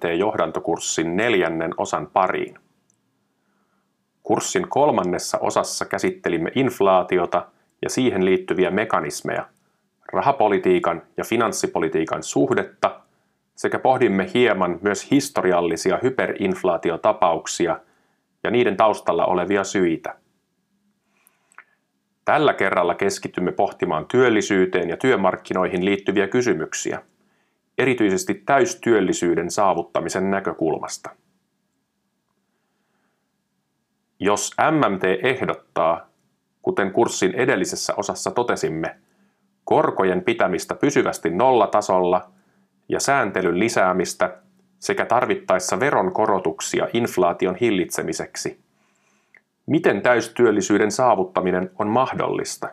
tervetuloa 0.00 0.30
MMT-johdantokurssin 0.30 1.16
neljännen 1.16 1.74
osan 1.76 2.06
pariin. 2.06 2.58
Kurssin 4.22 4.68
kolmannessa 4.68 5.38
osassa 5.38 5.84
käsittelimme 5.84 6.52
inflaatiota 6.54 7.46
ja 7.82 7.90
siihen 7.90 8.24
liittyviä 8.24 8.70
mekanismeja, 8.70 9.48
rahapolitiikan 10.12 11.02
ja 11.16 11.24
finanssipolitiikan 11.24 12.22
suhdetta 12.22 13.00
sekä 13.54 13.78
pohdimme 13.78 14.30
hieman 14.34 14.78
myös 14.82 15.10
historiallisia 15.10 15.98
hyperinflaatiotapauksia 16.02 17.78
ja 18.44 18.50
niiden 18.50 18.76
taustalla 18.76 19.26
olevia 19.26 19.64
syitä. 19.64 20.16
Tällä 22.24 22.54
kerralla 22.54 22.94
keskitymme 22.94 23.52
pohtimaan 23.52 24.06
työllisyyteen 24.06 24.88
ja 24.88 24.96
työmarkkinoihin 24.96 25.84
liittyviä 25.84 26.28
kysymyksiä– 26.28 27.02
erityisesti 27.80 28.34
täystyöllisyyden 28.34 29.50
saavuttamisen 29.50 30.30
näkökulmasta. 30.30 31.10
Jos 34.18 34.54
MMT 34.70 35.02
ehdottaa, 35.22 36.06
kuten 36.62 36.92
kurssin 36.92 37.34
edellisessä 37.34 37.94
osassa 37.96 38.30
totesimme, 38.30 38.96
korkojen 39.64 40.24
pitämistä 40.24 40.74
pysyvästi 40.74 41.30
nollatasolla 41.30 42.30
ja 42.88 43.00
sääntelyn 43.00 43.58
lisäämistä 43.58 44.38
sekä 44.78 45.06
tarvittaessa 45.06 45.80
veronkorotuksia 45.80 46.88
inflaation 46.92 47.54
hillitsemiseksi, 47.54 48.60
miten 49.66 50.02
täystyöllisyyden 50.02 50.90
saavuttaminen 50.90 51.70
on 51.78 51.88
mahdollista? 51.88 52.68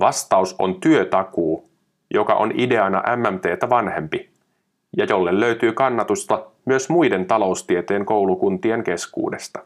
Vastaus 0.00 0.56
on 0.58 0.80
työtakuu 0.80 1.75
joka 2.10 2.34
on 2.34 2.52
ideana 2.54 3.02
MMTtä 3.16 3.70
vanhempi 3.70 4.30
ja 4.96 5.04
jolle 5.04 5.40
löytyy 5.40 5.72
kannatusta 5.72 6.46
myös 6.64 6.88
muiden 6.88 7.26
taloustieteen 7.26 8.04
koulukuntien 8.06 8.84
keskuudesta. 8.84 9.62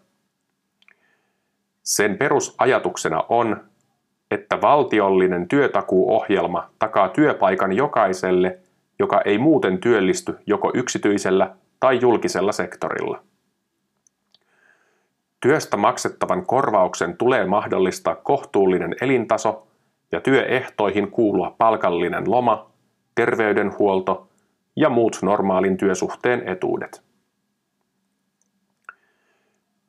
Sen 1.83 2.19
perusajatuksena 2.19 3.25
on, 3.29 3.65
että 4.31 4.61
valtiollinen 4.61 5.49
työtakuuohjelma 5.49 6.71
takaa 6.79 7.09
työpaikan 7.09 7.73
jokaiselle, 7.73 8.59
joka 8.99 9.21
ei 9.25 9.39
muuten 9.39 9.79
työllisty 9.79 10.39
joko 10.47 10.71
yksityisellä 10.75 11.57
tai 11.81 11.99
julkisella 12.01 12.53
sektorilla. 12.53 13.23
Työstä 15.41 15.77
maksettavan 15.77 16.47
korvauksen 16.47 17.17
tulee 17.17 17.47
mahdollistaa 17.47 18.15
kohtuullinen 18.15 18.95
elintaso 19.01 19.67
ja 20.13 20.21
työehtoihin 20.21 21.11
kuulua 21.11 21.55
palkallinen 21.59 22.31
loma, 22.31 22.71
terveydenhuolto 23.15 24.29
ja 24.77 24.89
muut 24.89 25.19
normaalin 25.23 25.77
työsuhteen 25.77 26.49
etuudet. 26.49 27.03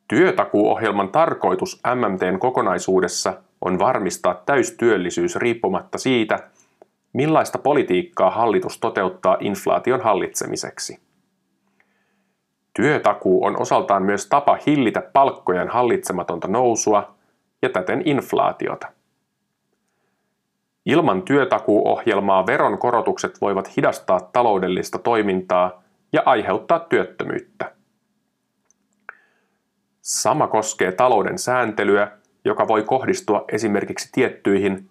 Työtakuuohjelman 0.08 1.08
tarkoitus 1.08 1.80
MMTn 1.94 2.38
kokonaisuudessa 2.38 3.42
on 3.60 3.78
varmistaa 3.78 4.34
täystyöllisyys 4.34 5.36
riippumatta 5.36 5.98
siitä, 5.98 6.38
millaista 7.12 7.58
politiikkaa 7.58 8.30
hallitus 8.30 8.78
toteuttaa 8.78 9.36
inflaation 9.40 10.00
hallitsemiseksi. 10.00 11.00
Työtakuu 12.74 13.44
on 13.44 13.60
osaltaan 13.60 14.02
myös 14.02 14.26
tapa 14.26 14.58
hillitä 14.66 15.02
palkkojen 15.12 15.68
hallitsematonta 15.68 16.48
nousua 16.48 17.14
ja 17.62 17.68
täten 17.68 18.02
inflaatiota. 18.04 18.88
Ilman 20.86 21.22
työtakuuohjelmaa 21.22 22.46
veronkorotukset 22.46 23.40
voivat 23.40 23.76
hidastaa 23.76 24.20
taloudellista 24.20 24.98
toimintaa 24.98 25.82
ja 26.12 26.22
aiheuttaa 26.26 26.78
työttömyyttä. 26.80 27.72
Sama 30.00 30.46
koskee 30.46 30.92
talouden 30.92 31.38
sääntelyä, 31.38 32.10
joka 32.44 32.68
voi 32.68 32.82
kohdistua 32.82 33.44
esimerkiksi 33.52 34.08
tiettyihin, 34.12 34.90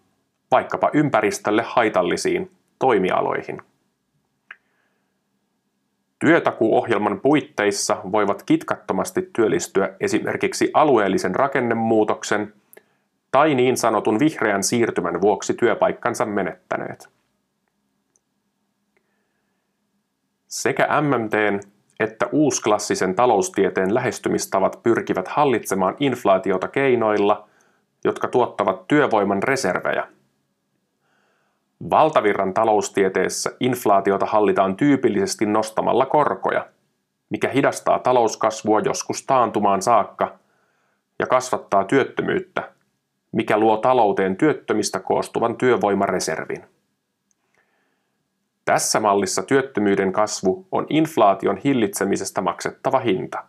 vaikkapa 0.51 0.89
ympäristölle 0.93 1.61
haitallisiin 1.65 2.51
toimialoihin. 2.79 3.61
Työtakuuohjelman 6.19 7.19
puitteissa 7.19 7.97
voivat 8.11 8.43
kitkattomasti 8.43 9.29
työllistyä 9.35 9.89
esimerkiksi 9.99 10.71
alueellisen 10.73 11.35
rakennemuutoksen 11.35 12.53
tai 13.31 13.55
niin 13.55 13.77
sanotun 13.77 14.19
vihreän 14.19 14.63
siirtymän 14.63 15.21
vuoksi 15.21 15.53
työpaikkansa 15.53 16.25
menettäneet. 16.25 17.09
Sekä 20.47 20.87
MMTn 21.01 21.59
että 22.03 22.29
uusklassisen 22.31 23.15
taloustieteen 23.15 23.93
lähestymistavat 23.93 24.79
pyrkivät 24.83 25.27
hallitsemaan 25.27 25.95
inflaatiota 25.99 26.67
keinoilla, 26.67 27.47
jotka 28.03 28.27
tuottavat 28.27 28.87
työvoiman 28.87 29.43
reservejä. 29.43 30.07
Valtavirran 31.89 32.53
taloustieteessä 32.53 33.51
inflaatiota 33.59 34.25
hallitaan 34.25 34.75
tyypillisesti 34.75 35.45
nostamalla 35.45 36.05
korkoja, 36.05 36.67
mikä 37.29 37.49
hidastaa 37.49 37.99
talouskasvua 37.99 38.79
joskus 38.79 39.25
taantumaan 39.25 39.81
saakka 39.81 40.39
ja 41.19 41.27
kasvattaa 41.27 41.83
työttömyyttä, 41.83 42.71
mikä 43.31 43.57
luo 43.57 43.77
talouteen 43.77 44.37
työttömistä 44.37 44.99
koostuvan 44.99 45.55
työvoimareservin. 45.57 46.63
Tässä 48.65 48.99
mallissa 48.99 49.43
työttömyyden 49.43 50.11
kasvu 50.11 50.67
on 50.71 50.85
inflaation 50.89 51.57
hillitsemisestä 51.57 52.41
maksettava 52.41 52.99
hinta. 52.99 53.43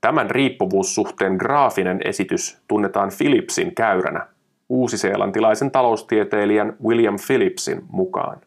Tämän 0.00 0.30
riippuvuussuhteen 0.30 1.34
graafinen 1.34 2.00
esitys 2.04 2.58
tunnetaan 2.68 3.10
Philipsin 3.18 3.74
käyränä 3.74 4.26
uusiseelantilaisen 4.68 5.70
taloustieteilijän 5.70 6.76
William 6.84 7.16
Philipsin 7.26 7.82
mukaan. 7.88 8.40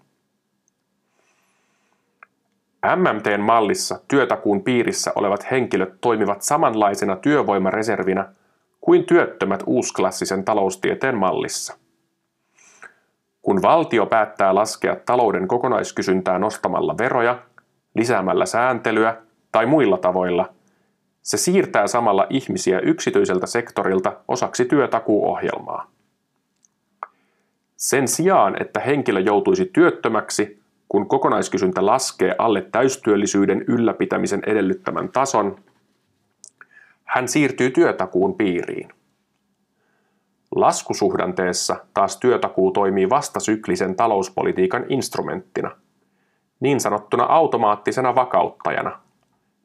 MMTn 2.95 3.41
mallissa 3.41 3.99
työtakuun 4.07 4.63
piirissä 4.63 5.11
olevat 5.15 5.51
henkilöt 5.51 5.93
toimivat 6.01 6.41
samanlaisena 6.41 7.15
työvoimareservinä– 7.15 8.27
kuin 8.81 9.05
työttömät 9.05 9.63
uusklassisen 9.65 10.45
taloustieteen 10.45 11.17
mallissa. 11.17 11.77
Kun 13.41 13.61
valtio 13.61 14.05
päättää 14.05 14.55
laskea 14.55 14.95
talouden 14.95 15.47
kokonaiskysyntää 15.47 16.39
nostamalla 16.39 16.97
veroja, 16.97 17.39
lisäämällä 17.95 18.45
sääntelyä 18.45 19.17
tai 19.51 19.65
muilla 19.65 19.97
tavoilla, 19.97 20.53
se 21.21 21.37
siirtää 21.37 21.87
samalla 21.87 22.27
ihmisiä 22.29 22.79
yksityiseltä 22.79 23.47
sektorilta 23.47 24.17
osaksi 24.27 24.65
työtakuuohjelmaa. 24.65 25.91
Sen 27.75 28.07
sijaan, 28.07 28.61
että 28.61 28.79
henkilö 28.79 29.19
joutuisi 29.19 29.65
työttömäksi, 29.73 30.61
kun 30.89 31.07
kokonaiskysyntä 31.07 31.85
laskee 31.85 32.35
alle 32.37 32.61
täystyöllisyyden 32.61 33.65
ylläpitämisen 33.67 34.41
edellyttämän 34.45 35.09
tason, 35.09 35.55
hän 37.11 37.27
siirtyy 37.27 37.69
työtakuun 37.69 38.35
piiriin. 38.35 38.89
Laskusuhdanteessa 40.55 41.75
taas 41.93 42.17
työtakuu 42.17 42.71
toimii 42.71 43.09
vastasyklisen 43.09 43.95
talouspolitiikan 43.95 44.85
instrumenttina, 44.89 45.71
niin 46.59 46.79
sanottuna 46.79 47.23
automaattisena 47.23 48.15
vakauttajana, 48.15 48.99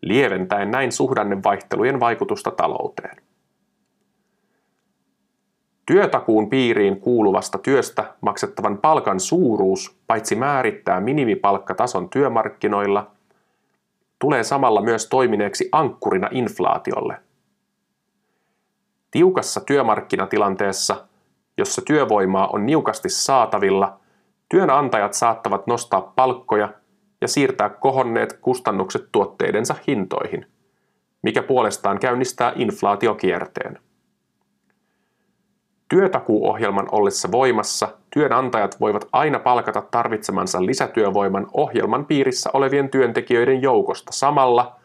lieventäen 0.02 0.70
näin 0.70 0.92
suhdannevaihtelujen 0.92 2.00
vaikutusta 2.00 2.50
talouteen. 2.50 3.16
Työtakuun 5.86 6.50
piiriin 6.50 7.00
kuuluvasta 7.00 7.58
työstä 7.58 8.14
maksettavan 8.20 8.78
palkan 8.78 9.20
suuruus 9.20 9.96
paitsi 10.06 10.36
määrittää 10.36 11.00
minimipalkkatason 11.00 12.08
työmarkkinoilla, 12.08 13.10
tulee 14.18 14.44
samalla 14.44 14.80
myös 14.80 15.08
toimineeksi 15.08 15.68
ankkurina 15.72 16.28
inflaatiolle– 16.32 17.20
Tiukassa 19.16 19.60
työmarkkinatilanteessa, 19.60 21.06
jossa 21.58 21.82
työvoimaa 21.82 22.46
on 22.46 22.66
niukasti 22.66 23.08
saatavilla, 23.08 24.00
työnantajat 24.48 25.14
saattavat 25.14 25.66
nostaa 25.66 26.12
palkkoja 26.16 26.68
ja 27.20 27.28
siirtää 27.28 27.68
kohonneet 27.68 28.38
kustannukset 28.40 29.08
tuotteidensa 29.12 29.74
hintoihin, 29.86 30.46
mikä 31.22 31.42
puolestaan 31.42 31.98
käynnistää 31.98 32.52
inflaatiokierteen. 32.56 33.78
Työtakuuohjelman 35.88 36.88
ollessa 36.92 37.32
voimassa 37.32 37.88
työnantajat 38.14 38.80
voivat 38.80 39.08
aina 39.12 39.38
palkata 39.38 39.82
tarvitsemansa 39.90 40.66
lisätyövoiman 40.66 41.46
ohjelman 41.52 42.06
piirissä 42.06 42.50
olevien 42.52 42.90
työntekijöiden 42.90 43.62
joukosta 43.62 44.12
samalla 44.12 44.76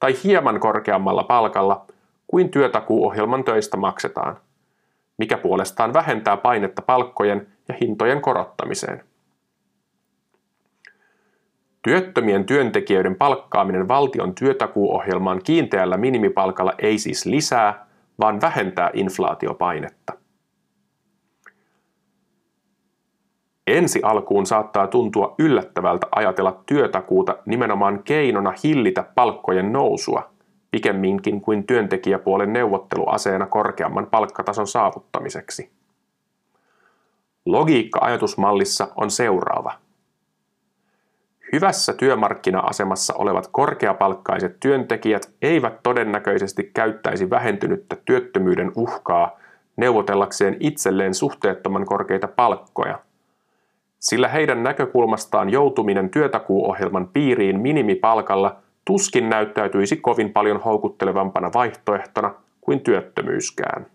tai 0.00 0.14
hieman 0.24 0.60
korkeammalla 0.60 1.22
palkalla– 1.22 1.86
kuin 2.30 2.50
työtakuuohjelman 2.50 3.44
töistä 3.44 3.76
maksetaan, 3.76 4.36
mikä 5.18 5.36
puolestaan 5.38 5.92
vähentää 5.92 6.36
painetta 6.36 6.82
palkkojen 6.82 7.46
ja 7.68 7.74
hintojen 7.80 8.20
korottamiseen. 8.20 9.04
Työttömien 11.82 12.44
työntekijöiden 12.44 13.16
palkkaaminen 13.16 13.88
valtion 13.88 14.34
työtakuuohjelmaan 14.34 15.40
kiinteällä 15.44 15.96
minimipalkalla 15.96 16.72
ei 16.78 16.98
siis 16.98 17.26
lisää, 17.26 17.86
vaan 18.20 18.40
vähentää 18.40 18.90
inflaatiopainetta. 18.94 20.12
Ensi 23.66 24.00
alkuun 24.02 24.46
saattaa 24.46 24.86
tuntua 24.86 25.34
yllättävältä 25.38 26.06
ajatella 26.10 26.62
työtakuuta 26.66 27.36
nimenomaan 27.46 28.02
keinona 28.02 28.54
hillitä 28.64 29.04
palkkojen 29.14 29.72
nousua, 29.72 30.30
pikemminkin 30.70 31.40
kuin 31.40 31.66
työntekijäpuolen 31.66 32.52
neuvotteluaseena 32.52 33.46
korkeamman 33.46 34.06
palkkatason 34.06 34.66
saavuttamiseksi. 34.66 35.70
Logiikka 37.46 38.00
ajatusmallissa 38.02 38.88
on 38.96 39.10
seuraava. 39.10 39.72
Hyvässä 41.52 41.92
työmarkkina-asemassa 41.92 43.14
olevat 43.14 43.48
korkeapalkkaiset 43.52 44.56
työntekijät 44.60 45.30
eivät 45.42 45.82
todennäköisesti 45.82 46.70
käyttäisi 46.74 47.30
vähentynyttä 47.30 47.96
työttömyyden 48.04 48.72
uhkaa 48.76 49.38
neuvotellakseen 49.76 50.56
itselleen 50.60 51.14
suhteettoman 51.14 51.86
korkeita 51.86 52.28
palkkoja– 52.28 52.98
sillä 54.00 54.28
heidän 54.28 54.62
näkökulmastaan 54.62 55.50
joutuminen 55.50 56.10
työtakuuohjelman 56.10 57.08
piiriin 57.08 57.60
minimipalkalla 57.60 58.56
tuskin 58.90 59.30
näyttäytyisi 59.30 59.96
kovin 59.96 60.32
paljon 60.32 60.60
houkuttelevampana 60.60 61.50
vaihtoehtona 61.54 62.34
kuin 62.60 62.80
työttömyyskään. 62.80 63.86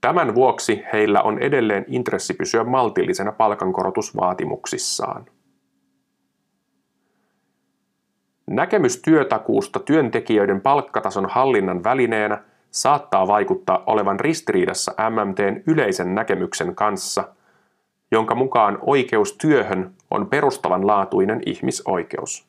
Tämän 0.00 0.34
vuoksi 0.34 0.82
heillä 0.92 1.22
on 1.22 1.38
edelleen 1.38 1.84
intressi 1.88 2.34
pysyä 2.34 2.64
maltillisena 2.64 3.32
palkankorotusvaatimuksissaan. 3.32 5.26
Näkemys 8.46 9.02
työtakuusta 9.02 9.80
työntekijöiden 9.80 10.60
palkkatason 10.60 11.26
hallinnan 11.30 11.84
välineenä 11.84 12.42
saattaa 12.70 13.26
vaikuttaa 13.26 13.82
olevan 13.86 14.20
ristiriidassa 14.20 14.94
MMTn 15.10 15.62
yleisen 15.66 16.14
näkemyksen 16.14 16.74
kanssa, 16.74 17.28
jonka 18.10 18.34
mukaan 18.34 18.78
oikeus 18.80 19.32
työhön 19.32 19.94
on 20.14 20.26
perustavanlaatuinen 20.26 21.42
ihmisoikeus. 21.46 22.46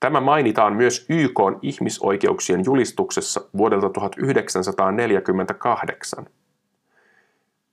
Tämä 0.00 0.20
mainitaan 0.20 0.76
myös 0.76 1.06
YK 1.08 1.40
ihmisoikeuksien 1.62 2.64
julistuksessa 2.64 3.40
vuodelta 3.56 3.90
1948. 3.90 6.26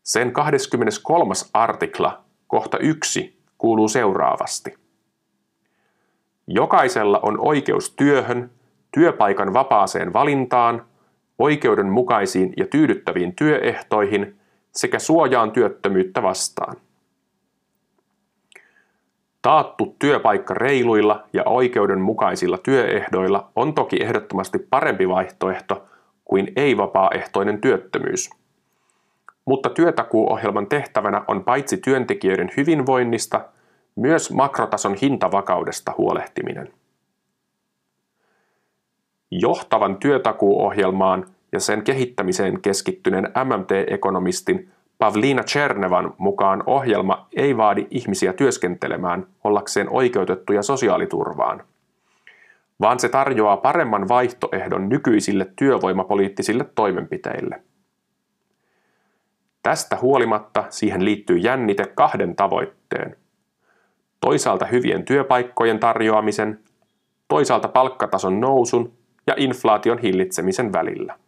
Sen 0.03 0.31
23. 0.31 1.33
artikla, 1.53 2.23
kohta 2.47 2.77
1, 2.77 3.39
kuuluu 3.57 3.87
seuraavasti. 3.87 4.73
Jokaisella 6.47 7.19
on 7.19 7.39
oikeus 7.39 7.93
työhön, 7.95 8.51
työpaikan 8.91 9.53
vapaaseen 9.53 10.13
valintaan, 10.13 10.85
oikeudenmukaisiin 11.39 12.53
ja 12.57 12.67
tyydyttäviin 12.67 13.35
työehtoihin 13.35 14.39
sekä 14.71 14.99
suojaan 14.99 15.51
työttömyyttä 15.51 16.23
vastaan. 16.23 16.75
Taattu 19.43 19.95
työpaikka 19.99 20.53
reiluilla 20.53 21.23
ja 21.33 21.43
oikeudenmukaisilla 21.45 22.57
työehdoilla 22.57 23.51
on 23.55 23.73
toki 23.73 24.03
ehdottomasti 24.03 24.59
parempi 24.59 25.09
vaihtoehto 25.09 25.87
kuin 26.25 26.51
ei-vapaaehtoinen 26.55 27.61
työttömyys. 27.61 28.29
Mutta 29.45 29.69
työtakuuohjelman 29.69 30.67
tehtävänä 30.67 31.23
on 31.27 31.43
paitsi 31.43 31.77
työntekijöiden 31.77 32.51
hyvinvoinnista, 32.57 33.45
myös 33.95 34.31
makrotason 34.31 34.95
hintavakaudesta 35.01 35.93
huolehtiminen. 35.97 36.73
Johtavan 39.31 39.97
työtakuuohjelmaan 39.97 41.25
ja 41.51 41.59
sen 41.59 41.83
kehittämiseen 41.83 42.61
keskittyneen 42.61 43.23
MMT-ekonomistin 43.23 44.72
Pavlina 45.03 45.43
Chernevan 45.43 46.13
mukaan 46.17 46.63
ohjelma 46.65 47.27
ei 47.35 47.57
vaadi 47.57 47.87
ihmisiä 47.89 48.33
työskentelemään 48.33 49.27
ollakseen 49.43 49.89
oikeutettuja 49.89 50.61
sosiaaliturvaan, 50.61 51.63
vaan 52.81 52.99
se 52.99 53.09
tarjoaa 53.09 53.57
paremman 53.57 54.07
vaihtoehdon 54.07 54.89
nykyisille 54.89 55.47
työvoimapoliittisille 55.55 56.65
toimenpiteille. 56.75 57.63
Tästä 59.63 59.97
huolimatta 60.01 60.63
siihen 60.69 61.05
liittyy 61.05 61.37
jännite 61.37 61.85
kahden 61.85 62.35
tavoitteen. 62.35 63.15
Toisaalta 64.21 64.65
hyvien 64.65 65.05
työpaikkojen 65.05 65.79
tarjoamisen, 65.79 66.59
toisaalta 67.27 67.67
palkkatason 67.67 68.41
nousun 68.41 68.93
ja 69.27 69.33
inflaation 69.37 69.97
hillitsemisen 69.97 70.73
välillä. 70.73 71.22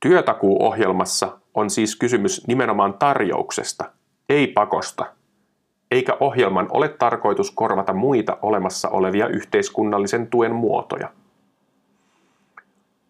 Työtakuuohjelmassa 0.00 1.38
on 1.54 1.70
siis 1.70 1.96
kysymys 1.96 2.46
nimenomaan 2.46 2.94
tarjouksesta, 2.94 3.84
ei 4.28 4.46
pakosta, 4.46 5.06
eikä 5.90 6.16
ohjelman 6.20 6.66
ole 6.70 6.88
tarkoitus 6.88 7.50
korvata 7.50 7.92
muita 7.92 8.38
olemassa 8.42 8.88
olevia 8.88 9.26
yhteiskunnallisen 9.26 10.26
tuen 10.26 10.54
muotoja. 10.54 11.10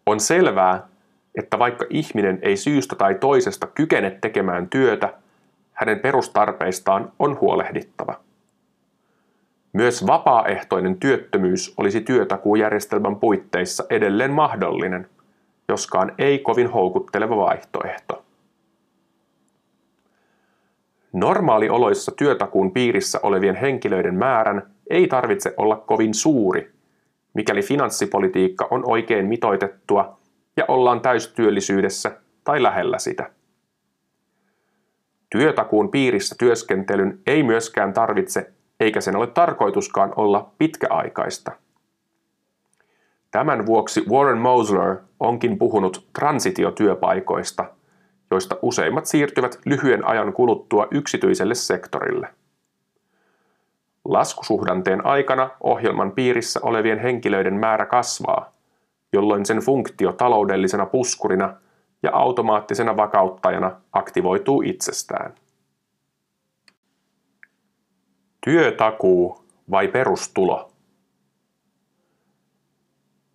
On 0.05 0.19
selvää, 0.19 0.87
että 1.35 1.59
vaikka 1.59 1.85
ihminen 1.89 2.39
ei 2.41 2.57
syystä 2.57 2.95
tai 2.95 3.15
toisesta 3.15 3.67
kykene 3.67 4.17
tekemään 4.21 4.69
työtä, 4.69 5.13
hänen 5.73 5.99
perustarpeistaan 5.99 7.11
on 7.19 7.39
huolehdittava. 7.41 8.19
Myös 9.73 10.07
vapaaehtoinen 10.07 10.99
työttömyys 10.99 11.73
olisi 11.77 12.01
työtakuujärjestelmän 12.01 13.15
puitteissa 13.15 13.83
edelleen 13.89 14.31
mahdollinen– 14.31 15.07
joskaan 15.69 16.11
ei 16.17 16.39
kovin 16.39 16.67
houkutteleva 16.67 17.37
vaihtoehto. 17.37 18.25
Normaalioloissa 21.13 22.11
työtakuun 22.17 22.71
piirissä 22.71 23.19
olevien 23.23 23.55
henkilöiden 23.55 24.15
määrän 24.15 24.71
ei 24.89 25.07
tarvitse 25.07 25.53
olla 25.57 25.75
kovin 25.75 26.13
suuri, 26.13 26.71
mikäli 27.33 27.61
finanssipolitiikka 27.61 28.67
on 28.71 28.83
oikein 28.89 29.25
mitoitettua 29.25 30.19
ja 30.57 30.65
ollaan 30.67 31.01
täystyöllisyydessä 31.01 32.21
tai 32.43 32.63
lähellä 32.63 32.99
sitä. 32.99 33.31
Työtakuun 35.29 35.91
piirissä 35.91 36.35
työskentelyn 36.39 37.19
ei 37.27 37.43
myöskään 37.43 37.93
tarvitse, 37.93 38.51
eikä 38.79 39.01
sen 39.01 39.15
ole 39.15 39.27
tarkoituskaan 39.27 40.13
olla 40.15 40.51
pitkäaikaista– 40.57 41.51
Tämän 43.31 43.65
vuoksi 43.65 44.03
Warren 44.09 44.37
Mosler 44.37 44.97
onkin 45.19 45.57
puhunut 45.57 46.07
transitiotyöpaikoista, 46.19 47.65
joista 48.31 48.55
useimmat 48.61 49.05
siirtyvät 49.05 49.59
lyhyen 49.65 50.07
ajan 50.07 50.33
kuluttua 50.33 50.87
yksityiselle 50.91 51.55
sektorille. 51.55 52.27
Laskusuhdanteen 54.05 55.05
aikana 55.05 55.49
ohjelman 55.63 56.11
piirissä 56.11 56.59
olevien 56.63 56.99
henkilöiden 56.99 57.53
määrä 57.53 57.85
kasvaa, 57.85 58.53
jolloin 59.13 59.45
sen 59.45 59.57
funktio 59.57 60.11
taloudellisena 60.11 60.85
puskurina 60.85 61.53
ja 62.03 62.09
automaattisena 62.13 62.97
vakauttajana 62.97 63.81
aktivoituu 63.91 64.61
itsestään. 64.61 65.33
Työtakuu 68.45 69.43
vai 69.71 69.87
perustulo? 69.87 70.68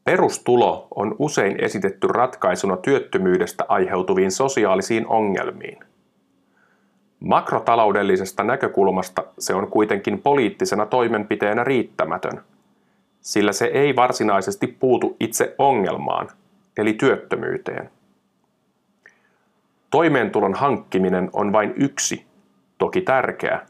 Perustulo 0.04 0.88
on 0.94 1.16
usein 1.18 1.64
esitetty 1.64 2.06
ratkaisuna 2.06 2.76
työttömyydestä 2.76 3.64
aiheutuviin 3.68 4.30
sosiaalisiin 4.30 5.06
ongelmiin. 5.06 5.78
Makrotaloudellisesta 7.20 8.44
näkökulmasta 8.44 9.24
se 9.38 9.54
on 9.54 9.70
kuitenkin 9.70 10.22
poliittisena 10.22 10.86
toimenpiteenä 10.86 11.64
riittämätön, 11.64 12.40
sillä 13.20 13.52
se 13.52 13.64
ei 13.64 13.96
varsinaisesti 13.96 14.66
puutu 14.66 15.16
itse 15.20 15.54
ongelmaan, 15.58 16.28
eli 16.76 16.92
työttömyyteen. 16.92 17.90
Toimeentulon 19.90 20.54
hankkiminen 20.54 21.30
on 21.32 21.52
vain 21.52 21.74
yksi, 21.76 22.26
toki 22.78 23.00
tärkeä, 23.00 23.60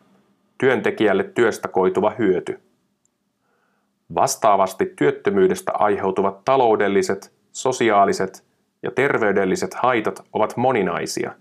työntekijälle 0.59 1.25
työstä 1.25 1.69
koituva 1.69 2.13
hyöty. 2.19 2.61
Vastaavasti 4.15 4.93
työttömyydestä 4.97 5.73
aiheutuvat 5.75 6.45
taloudelliset, 6.45 7.33
sosiaaliset 7.53 8.45
ja 8.83 8.91
terveydelliset 8.91 9.75
haitat 9.75 10.25
ovat 10.33 10.57
moninaisia, 10.57 11.33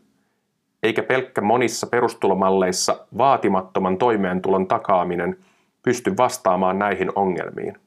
eikä 0.83 1.03
pelkkä 1.03 1.41
monissa 1.41 1.87
perustulomalleissa 1.87 3.07
vaatimattoman 3.17 3.97
toimeentulon 3.97 4.67
takaaminen 4.67 5.37
pysty 5.83 6.17
vastaamaan 6.17 6.79
näihin 6.79 7.11
ongelmiin. 7.15 7.77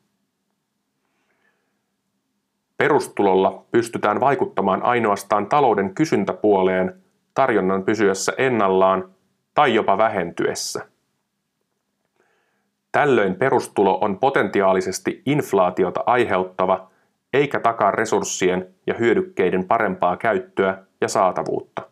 Perustulolla 2.76 3.64
pystytään 3.71 4.21
vaikuttamaan 4.21 4.83
ainoastaan 4.83 5.47
talouden 5.47 5.95
kysyntäpuoleen 5.95 7.02
tarjonnan 7.35 7.83
pysyessä 7.83 8.33
ennallaan 8.38 9.09
tai 9.54 9.75
jopa 9.75 9.99
vähentyessä. 9.99 10.87
Tällöin 12.97 13.35
perustulo 13.35 13.99
on 14.00 14.19
potentiaalisesti 14.19 15.23
inflaatiota 15.26 16.03
aiheuttava 16.07 16.91
eikä 17.33 17.61
takaa 17.61 17.91
resurssien 17.91 18.75
ja 18.87 18.95
hyödykkeiden 18.95 19.65
parempaa 19.65 20.17
käyttöä 20.17 20.79
ja 21.00 21.09
saatavuutta. 21.09 21.83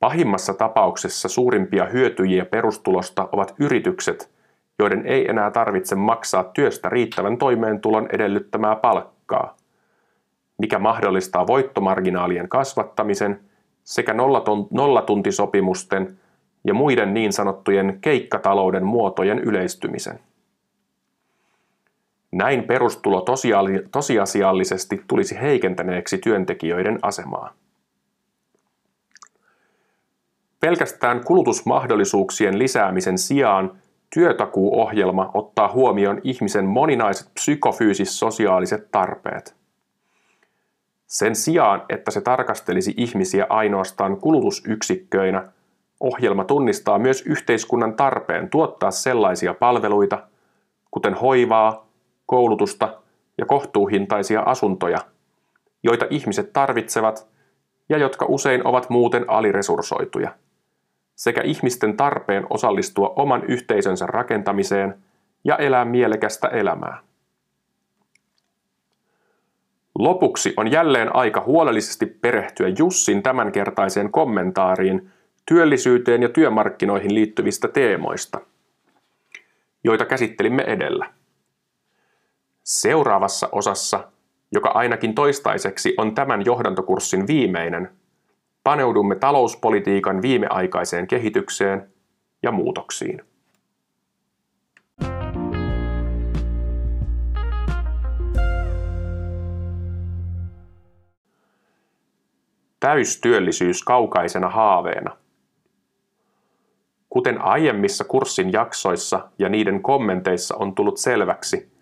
Pahimmassa 0.00 0.54
tapauksessa 0.54 1.28
suurimpia 1.28 1.84
hyötyjiä 1.84 2.44
perustulosta 2.44 3.28
ovat 3.32 3.54
yritykset, 3.60 4.30
joiden 4.78 5.06
ei 5.06 5.30
enää 5.30 5.50
tarvitse 5.50 5.94
maksaa 5.94 6.44
työstä 6.44 6.88
riittävän 6.88 7.38
toimeentulon 7.38 8.08
edellyttämää 8.12 8.76
palkkaa, 8.76 9.56
mikä 10.58 10.78
mahdollistaa 10.78 11.46
voittomarginaalien 11.46 12.48
kasvattamisen 12.48 13.40
sekä 13.84 14.14
nollatuntisopimusten 14.70 16.18
ja 16.66 16.74
muiden 16.74 17.14
niin 17.14 17.32
sanottujen 17.32 17.98
keikkatalouden 18.00 18.84
muotojen 18.84 19.38
yleistymisen. 19.38 20.20
Näin 22.32 22.64
perustulo 22.64 23.24
tosiasiallisesti 23.92 25.04
tulisi 25.08 25.40
heikentäneeksi 25.40 26.18
työntekijöiden 26.18 26.98
asemaa. 27.02 27.52
Pelkästään 30.60 31.24
kulutusmahdollisuuksien 31.24 32.58
lisäämisen 32.58 33.18
sijaan 33.18 33.72
työtakuuohjelma 34.14 35.30
ottaa 35.34 35.72
huomioon 35.72 36.20
ihmisen 36.24 36.64
moninaiset 36.64 37.30
psykofyysis-sosiaaliset 37.34 38.90
tarpeet. 38.90 39.56
Sen 41.06 41.36
sijaan, 41.36 41.82
että 41.88 42.10
se 42.10 42.20
tarkastelisi 42.20 42.94
ihmisiä 42.96 43.46
ainoastaan 43.48 44.16
kulutusyksikköinä, 44.16 45.52
ohjelma 46.00 46.44
tunnistaa 46.44 46.98
myös 46.98 47.22
yhteiskunnan 47.26 47.94
tarpeen 47.94 48.50
tuottaa 48.50 48.90
sellaisia 48.90 49.54
palveluita, 49.54 50.22
kuten 50.90 51.14
hoivaa, 51.14 51.86
koulutusta 52.26 53.02
ja 53.38 53.46
kohtuuhintaisia 53.46 54.40
asuntoja, 54.40 54.98
joita 55.82 56.06
ihmiset 56.10 56.52
tarvitsevat 56.52 57.28
ja 57.88 57.98
jotka 57.98 58.26
usein 58.28 58.66
ovat 58.66 58.90
muuten 58.90 59.30
aliresursoituja– 59.30 60.34
sekä 61.16 61.40
ihmisten 61.44 61.96
tarpeen 61.96 62.46
osallistua 62.50 63.12
oman 63.16 63.44
yhteisönsä 63.44 64.06
rakentamiseen 64.06 64.94
ja 65.44 65.56
elää 65.56 65.84
mielekästä 65.84 66.48
elämää. 66.48 67.00
Lopuksi 69.98 70.54
on 70.56 70.70
jälleen 70.70 71.16
aika 71.16 71.40
huolellisesti 71.46 72.06
perehtyä 72.06 72.68
Jussin 72.78 73.22
tämänkertaiseen 73.22 74.12
kommentaariin 74.12 75.10
työllisyyteen 75.46 76.22
ja 76.22 76.28
työmarkkinoihin 76.28 77.14
liittyvistä 77.14 77.68
teemoista, 77.68 78.40
joita 79.84 80.04
käsittelimme 80.04 80.62
edellä. 80.62 81.12
Seuraavassa 82.62 83.48
osassa, 83.52 84.08
joka 84.52 84.68
ainakin 84.68 85.14
toistaiseksi 85.14 85.94
on 85.96 86.14
tämän 86.14 86.44
johdantokurssin 86.44 87.26
viimeinen, 87.26 87.90
paneudumme 88.64 89.14
talouspolitiikan 89.16 90.22
viimeaikaiseen 90.22 91.06
kehitykseen 91.06 91.90
ja 92.42 92.52
muutoksiin. 92.52 93.22
Täystyöllisyys 102.80 103.82
kaukaisena 103.82 104.48
haaveena. 104.48 105.16
Kuten 107.10 107.40
aiemmissa 107.40 108.04
kurssin 108.04 108.52
jaksoissa 108.52 109.28
ja 109.38 109.48
niiden 109.48 109.82
kommenteissa 109.82 110.56
on 110.56 110.74
tullut 110.74 110.98
selväksi, 110.98 111.72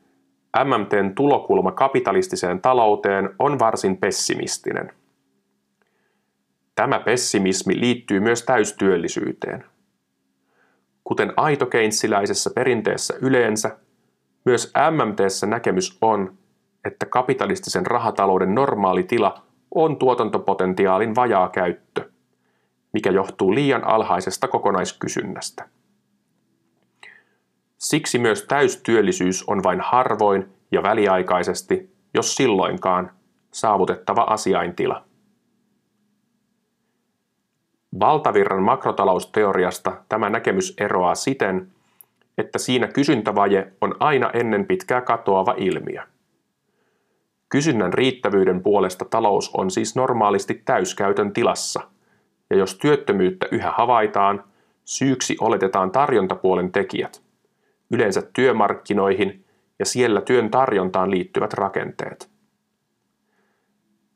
MMTn 0.64 1.14
tulokulma 1.14 1.72
kapitalistiseen 1.72 2.60
talouteen 2.60 3.30
on 3.38 3.58
varsin 3.58 3.96
pessimistinen– 3.96 4.92
Tämä 6.74 6.98
pessimismi 6.98 7.80
liittyy 7.80 8.20
myös 8.20 8.42
täystyöllisyyteen. 8.42 9.64
Kuten 11.04 11.32
aito 11.36 11.66
perinteessä 12.54 13.14
yleensä, 13.20 13.76
myös 14.44 14.72
MMTssä 14.90 15.46
näkemys 15.46 15.98
on, 16.00 16.38
että 16.84 17.06
kapitalistisen 17.06 17.86
rahatalouden 17.86 18.54
normaali 18.54 19.02
tila 19.02 19.42
on 19.74 19.96
tuotantopotentiaalin 19.96 21.14
vajaa 21.14 21.48
käyttö, 21.48 22.10
mikä 22.94 23.10
johtuu 23.10 23.54
liian 23.54 23.84
alhaisesta 23.84 24.48
kokonaiskysynnästä. 24.48 25.68
Siksi 27.78 28.18
myös 28.18 28.42
täystyöllisyys 28.42 29.44
on 29.46 29.62
vain 29.62 29.80
harvoin 29.80 30.48
ja 30.72 30.82
väliaikaisesti, 30.82 31.94
jos 32.14 32.36
silloinkaan, 32.36 33.10
saavutettava 33.50 34.22
asiaintila. 34.22 35.04
Valtavirran 38.00 38.62
makrotalousteoriasta 38.62 39.92
tämä 40.08 40.30
näkemys 40.30 40.74
eroaa 40.78 41.14
siten, 41.14 41.72
että 42.38 42.58
siinä 42.58 42.86
kysyntävaje 42.86 43.72
on 43.80 43.94
aina 44.00 44.30
ennen 44.30 44.66
pitkää 44.66 45.00
katoava 45.00 45.54
ilmiö. 45.56 46.02
Kysynnän 47.48 47.92
riittävyyden 47.92 48.62
puolesta 48.62 49.04
talous 49.04 49.50
on 49.54 49.70
siis 49.70 49.96
normaalisti 49.96 50.62
täyskäytön 50.64 51.32
tilassa, 51.32 51.80
ja 52.54 52.58
jos 52.58 52.75
työttömyyttä 52.75 53.46
yhä 53.52 53.70
havaitaan, 53.70 54.44
syyksi 54.84 55.37
oletetaan 55.40 55.90
tarjontapuolen 55.90 56.73
tekijät, 56.73 57.23
yleensä 57.90 58.23
työmarkkinoihin 58.32 59.44
ja 59.78 59.84
siellä 59.84 60.20
työn 60.20 60.50
tarjontaan 60.50 61.11
liittyvät 61.11 61.52
rakenteet. 61.52 62.30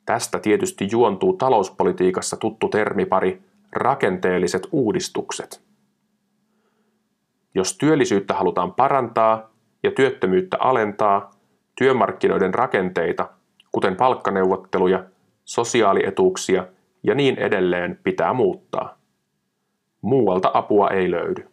Tästä 0.07 0.39
tietysti 0.39 0.89
juontuu 0.91 1.33
talouspolitiikassa 1.33 2.37
tuttu 2.37 2.69
termipari 2.69 3.43
rakenteelliset 3.73 4.69
uudistukset. 4.73 5.63
Jos 7.55 7.79
työllisyyttä 7.79 8.35
halutaan 8.35 8.75
parantaa 8.75 9.51
ja 9.83 9.91
työttömyyttä 9.91 10.57
alentaa, 10.61 11.31
työmarkkinoiden 11.79 12.55
rakenteita, 12.55 13.29
kuten 13.73 13.97
palkkaneuvotteluja, 13.97 15.05
sosiaalietuuksia 15.45 16.67
ja 17.03 17.15
niin 17.15 17.39
edelleen, 17.39 17.99
pitää 18.05 18.33
muuttaa. 18.33 18.99
Muualta 20.03 20.51
apua 20.55 20.89
ei 20.89 21.11
löydy. 21.11 21.49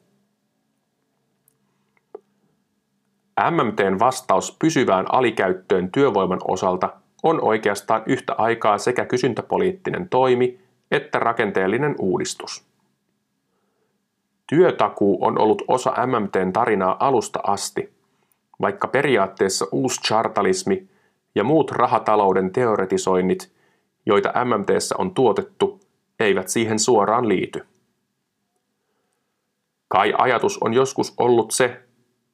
MMTn 3.52 4.00
vastaus 4.00 4.58
pysyvään 4.60 5.06
alikäyttöön 5.14 5.92
työvoiman 5.92 6.40
osalta 6.48 6.94
on 7.24 7.42
oikeastaan 7.42 8.04
yhtä 8.06 8.34
aikaa 8.38 8.78
sekä 8.78 9.06
kysyntäpoliittinen 9.06 10.10
toimi 10.10 10.66
että 10.92 11.20
rakenteellinen 11.20 11.96
uudistus. 12.00 12.66
Työtakuu 14.48 15.26
on 15.26 15.42
ollut 15.42 15.62
osa 15.68 15.94
MMTn 16.06 16.54
tarinaa 16.54 16.96
alusta 17.00 17.40
asti, 17.44 17.94
vaikka 18.62 18.88
periaatteessa 18.88 19.66
chartalismi 20.08 20.88
ja 21.36 21.44
muut 21.44 21.72
rahatalouden 21.72 22.52
teoretisoinnit, 22.52 23.55
joita 24.06 24.34
MMTssä 24.46 24.96
on 24.98 25.14
tuotettu, 25.14 25.80
eivät 26.20 26.48
siihen 26.48 26.80
suoraan 26.80 27.30
liity. 27.30 27.66
Kai 29.88 30.14
ajatus 30.18 30.58
on 30.58 30.74
joskus 30.74 31.14
ollut 31.18 31.52
se, 31.52 31.82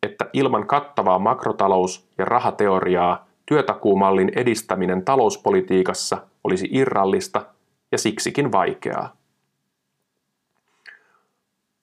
että 0.03 0.29
ilman 0.33 0.67
kattavaa 0.67 1.19
makrotalous- 1.19 2.09
ja 2.17 2.25
rahateoriaa 2.25 3.27
työtakuumallin 3.45 4.31
edistäminen 4.35 5.05
talouspolitiikassa 5.05 6.27
olisi 6.43 6.69
irrallista 6.71 7.45
ja 7.91 7.97
siksikin 7.97 8.51
vaikeaa. 8.51 9.15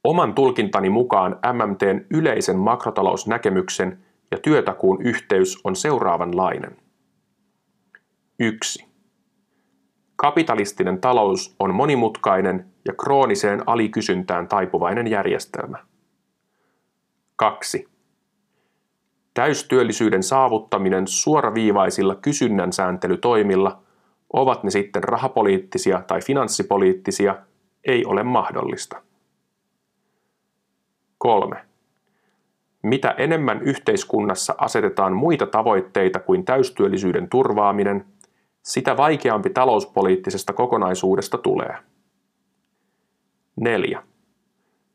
Oman 0.05 0.35
tulkintani 0.35 0.91
mukaan 0.91 1.37
MMTn 1.53 2.07
yleisen 2.11 2.59
makrotalousnäkemyksen 2.59 4.05
ja 4.31 4.39
työtakuun 4.39 5.03
yhteys 5.03 5.61
on 5.65 5.77
seuraavanlainen. 5.77 6.77
1. 8.39 8.88
Kapitalistinen 10.21 11.01
talous 11.01 11.57
on 11.59 11.75
monimutkainen 11.75 12.67
ja 12.85 12.93
krooniseen 12.93 13.63
alikysyntään 13.67 14.49
taipuvainen 14.49 15.07
järjestelmä. 15.07 15.79
2. 17.37 17.89
Täystyöllisyyden 19.35 20.23
saavuttaminen 20.23 21.07
suoraviivaisilla 21.07 22.15
kysynnän 22.15 22.73
sääntelytoimilla– 22.73 23.83
ovat 24.33 24.65
ne 24.65 24.71
sitten 24.71 25.05
rahapoliittisia 25.05 26.03
tai 26.07 26.21
finanssipoliittisia, 26.21 27.37
ei 27.85 28.05
ole 28.05 28.23
mahdollista. 28.23 29.03
3. 31.19 31.57
Mitä 32.83 33.11
enemmän 33.11 33.63
yhteiskunnassa 33.63 34.55
asetetaan 34.59 35.13
muita 35.13 35.47
tavoitteita 35.47 36.19
kuin 36.19 36.45
täystyöllisyyden 36.45 37.29
turvaaminen, 37.29 38.05
sitä 38.69 38.97
vaikeampi 38.97 39.51
talouspoliittisesta 39.51 40.53
kokonaisuudesta 40.53 41.39
tulee. 41.39 41.77
4. 43.57 44.03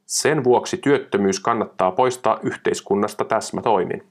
Sen 0.06 0.44
vuoksi 0.44 0.78
työttömyys 0.78 1.40
kannattaa 1.40 1.92
poistaa 1.92 2.40
yhteiskunnasta 2.44 3.26
täsmätoimin. 3.26 4.04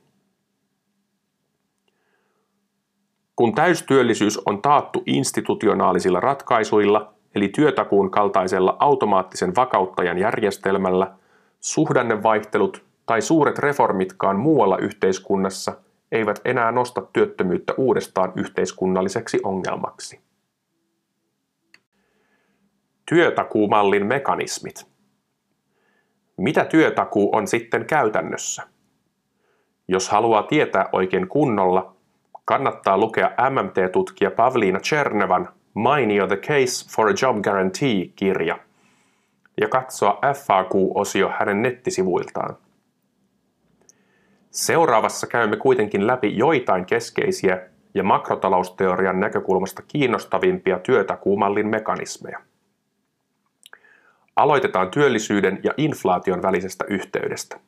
Kun 3.36 3.54
täystyöllisyys 3.54 4.38
on 4.46 4.62
taattu 4.62 5.02
institutionaalisilla 5.06 6.20
ratkaisuilla, 6.20 7.14
eli 7.34 7.48
työtakuun 7.48 8.10
kaltaisella 8.10 8.76
automaattisen 8.78 9.54
vakauttajan 9.56 10.18
järjestelmällä, 10.18 11.14
suhdannevaihtelut 11.60 12.84
tai 13.06 13.22
suuret 13.22 13.58
reformitkaan 13.58 14.38
muualla 14.38 14.78
yhteiskunnassa 14.78 15.76
eivät 16.12 16.40
enää 16.44 16.72
nosta 16.72 17.02
työttömyyttä 17.12 17.74
uudestaan 17.76 18.32
yhteiskunnalliseksi 18.36 19.40
ongelmaksi. 19.42 20.20
Työtakuumallin 23.08 24.06
mekanismit. 24.06 24.86
Mitä 26.36 26.64
työtakuu 26.64 27.36
on 27.36 27.46
sitten 27.46 27.84
käytännössä? 27.84 28.62
Jos 29.88 30.08
haluaa 30.08 30.42
tietää 30.42 30.88
oikein 30.92 31.28
kunnolla, 31.28 31.96
kannattaa 32.44 32.98
lukea 32.98 33.30
MMT-tutkija 33.50 34.30
Pavlina 34.30 34.80
Chernevan 34.80 35.48
Mainio 35.74 36.26
the 36.26 36.36
Case 36.36 36.90
for 36.96 37.08
a 37.08 37.14
Job 37.22 37.42
Guarantee-kirja 37.42 38.58
ja 39.60 39.68
katsoa 39.68 40.18
FAQ-osio 40.34 41.32
hänen 41.38 41.62
nettisivuiltaan. 41.62 42.56
Seuraavassa 44.52 45.26
käymme 45.26 45.56
kuitenkin 45.56 46.06
läpi 46.06 46.36
joitain 46.36 46.86
keskeisiä 46.86 47.60
ja 47.94 48.02
makrotalousteorian 48.02 49.20
näkökulmasta 49.20 49.82
kiinnostavimpia 49.88 50.78
työtakuumallin 50.78 51.66
mekanismeja. 51.68 52.40
Aloitetaan 54.36 54.90
työllisyyden 54.90 55.60
ja 55.62 55.74
inflaation 55.76 56.42
välisestä 56.42 56.84
yhteydestä. 56.88 57.60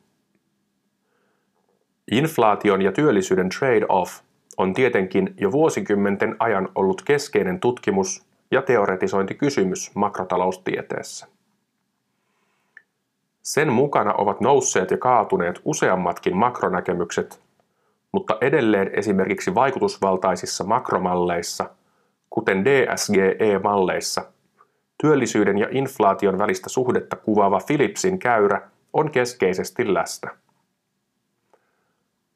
Inflaation 2.11 2.81
ja 2.81 2.91
työllisyyden 2.91 3.49
trade-off 3.49 4.21
on 4.57 4.73
tietenkin 4.73 5.33
jo 5.37 5.51
vuosikymmenten 5.51 6.35
ajan 6.39 6.69
ollut 6.75 7.01
keskeinen 7.01 7.59
tutkimus- 7.59 8.25
ja 8.51 8.61
teoretisointikysymys 8.61 9.95
makrotaloustieteessä. 9.95 11.34
Sen 13.45 13.73
mukana 13.73 14.13
ovat 14.13 14.41
nousseet 14.41 14.91
ja 14.91 14.97
kaatuneet 14.97 15.61
useammatkin 15.65 16.37
makronäkemykset, 16.37 17.41
mutta 18.11 18.37
edelleen 18.41 18.91
esimerkiksi 18.93 19.55
vaikutusvaltaisissa 19.55 20.63
makromalleissa, 20.63 21.69
kuten 22.29 22.65
DSGE-malleissa, 22.65 24.25
työllisyyden 25.01 25.57
ja 25.57 25.67
inflaation 25.71 26.37
välistä 26.37 26.69
suhdetta 26.69 27.15
kuvaava 27.15 27.59
Philipsin 27.67 28.19
käyrä 28.19 28.61
on 28.93 29.11
keskeisesti 29.11 29.93
läsnä. 29.93 30.31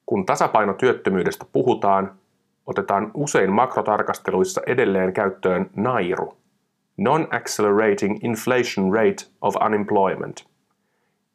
Kun 0.05 0.25
tasapainotyöttömyydestä 0.25 1.45
puhutaan, 1.51 2.11
otetaan 2.65 3.11
usein 3.13 3.51
makrotarkasteluissa 3.51 4.61
edelleen 4.67 5.13
käyttöön 5.13 5.69
NAIRU, 5.75 6.37
Non-Accelerating 6.97 8.23
Inflation 8.23 8.93
Rate 8.93 9.25
of 9.41 9.55
Unemployment, 9.65 10.48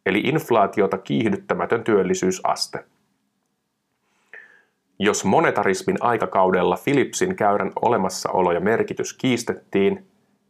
eli 0.06 0.18
inflaatiota 0.18 0.99
kiihdyttämätön 0.99 1.85
työllisyysaste. 1.85 2.85
Jos 4.98 5.24
monetarismin 5.24 5.96
aikakaudella 6.00 6.79
Philipsin 6.85 7.37
käyrän 7.37 7.72
olemassaolo 7.83 8.52
ja 8.52 8.61
merkitys 8.61 9.12
kiistettiin, 9.12 10.07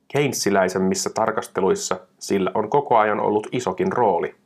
Keynesiläisemmissä 0.08 1.10
tarkasteluissa 1.14 2.00
sillä 2.18 2.50
on 2.54 2.70
koko 2.70 2.96
ajan 2.96 3.20
ollut 3.20 3.48
isokin 3.52 3.92
rooli– 3.92 4.34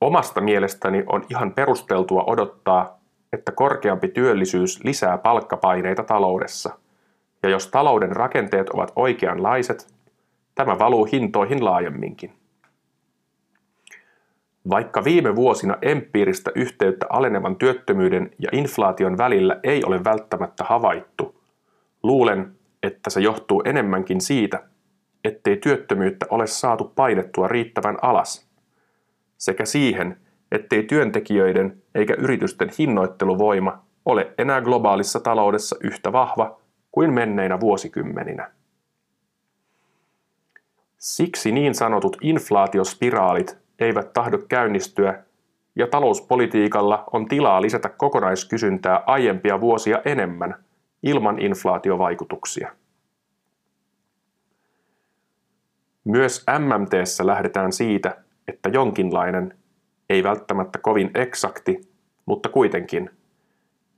Omasta 0.00 0.40
mielestäni 0.40 1.04
on 1.06 1.24
ihan 1.30 1.52
perusteltua 1.52 2.24
odottaa, 2.26 2.98
että 3.32 3.52
korkeampi 3.52 4.08
työllisyys 4.08 4.84
lisää 4.84 5.18
palkkapaineita 5.18 6.02
taloudessa. 6.02 6.74
Ja 7.42 7.48
jos 7.48 7.66
talouden 7.68 8.16
rakenteet 8.16 8.70
ovat 8.70 8.92
oikeanlaiset, 8.96 9.94
tämä 10.58 10.78
valuu 10.78 11.04
hintoihin 11.04 11.64
laajemminkin. 11.64 12.32
Vaikka 14.70 15.04
viime 15.04 15.36
vuosina 15.36 15.76
empiiristä 15.82 16.50
yhteyttä 16.54 17.06
alenevan 17.10 17.56
työttömyyden 17.56 18.30
ja 18.38 18.48
inflaation 18.52 19.18
välillä 19.18 19.60
ei 19.62 19.84
ole 19.84 20.04
välttämättä 20.04 20.64
havaittu, 20.64 21.42
luulen, 22.02 22.52
että 22.82 23.10
se 23.10 23.20
johtuu 23.20 23.62
enemmänkin 23.64 24.20
siitä, 24.20 24.62
ettei 25.24 25.56
työttömyyttä 25.56 26.26
ole 26.30 26.46
saatu 26.46 26.92
painettua 26.96 27.48
riittävän 27.48 27.98
alas– 28.02 28.48
sekä 29.38 29.64
siihen, 29.64 30.16
ettei 30.52 30.82
työntekijöiden 30.82 31.82
eikä 31.94 32.14
yritysten 32.18 32.70
hinnoitteluvoima 32.78 33.84
ole 34.04 34.34
enää 34.38 34.60
globaalissa 34.60 35.20
taloudessa 35.20 35.76
yhtä 35.80 36.12
vahva 36.12 36.60
kuin 36.92 37.12
menneinä 37.12 37.60
vuosikymmeninä. 37.60 38.57
Siksi 40.98 41.52
niin 41.52 41.74
sanotut 41.74 42.16
inflaatiospiraalit 42.20 43.58
eivät 43.78 44.12
tahdo 44.12 44.38
käynnistyä 44.38 45.24
ja 45.76 45.86
talouspolitiikalla 45.86 47.04
on 47.12 47.28
tilaa 47.28 47.62
lisätä 47.62 47.88
kokonaiskysyntää 47.88 49.02
aiempia 49.06 49.60
vuosia 49.60 50.02
enemmän 50.04 50.54
ilman 51.02 51.38
inflaatiovaikutuksia. 51.38 52.72
Myös 56.04 56.44
MMTssä 56.58 57.26
lähdetään 57.26 57.72
siitä, 57.72 58.16
että 58.48 58.68
jonkinlainen, 58.68 59.58
ei 60.10 60.22
välttämättä 60.22 60.78
kovin 60.78 61.10
eksakti, 61.14 61.80
mutta 62.26 62.48
kuitenkin, 62.48 63.10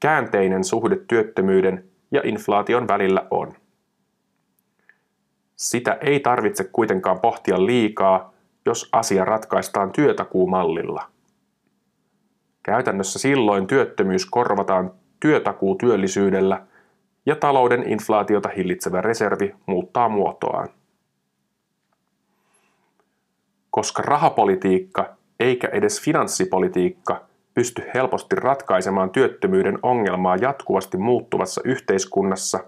käänteinen 0.01 0.65
suhde 0.65 0.97
työttömyyden 1.09 1.85
ja 2.11 2.21
inflaation 2.25 2.89
välillä 2.89 3.27
on. 3.31 3.53
Sitä 5.61 5.99
ei 6.01 6.21
tarvitse 6.21 6.65
kuitenkaan 6.65 7.21
pohtia 7.21 7.67
liikaa, 7.67 8.33
jos 8.67 8.89
asia 8.93 9.25
ratkaistaan 9.25 9.93
työtakuumallilla. 9.93 11.03
Käytännössä 12.63 13.19
silloin 13.19 13.67
työttömyys 13.67 14.27
korvataan 14.27 14.93
työtakuutyöllisyydellä 15.21 16.63
ja 17.27 17.37
talouden 17.37 17.89
inflaatiota 17.89 18.49
hillitsevä 18.57 19.01
reservi 19.01 19.55
muuttaa 19.67 20.09
muotoaan 20.09 20.69
koska 23.71 24.03
rahapolitiikka 24.03 25.17
eikä 25.41 25.69
edes 25.73 26.01
finanssipolitiikka 26.01 27.25
pysty 27.55 27.83
helposti 27.95 28.37
ratkaisemaan 28.37 29.11
työttömyyden 29.11 29.79
ongelmaa 29.83 30.37
jatkuvasti 30.37 30.97
muuttuvassa 30.97 31.61
yhteiskunnassa, 31.65 32.65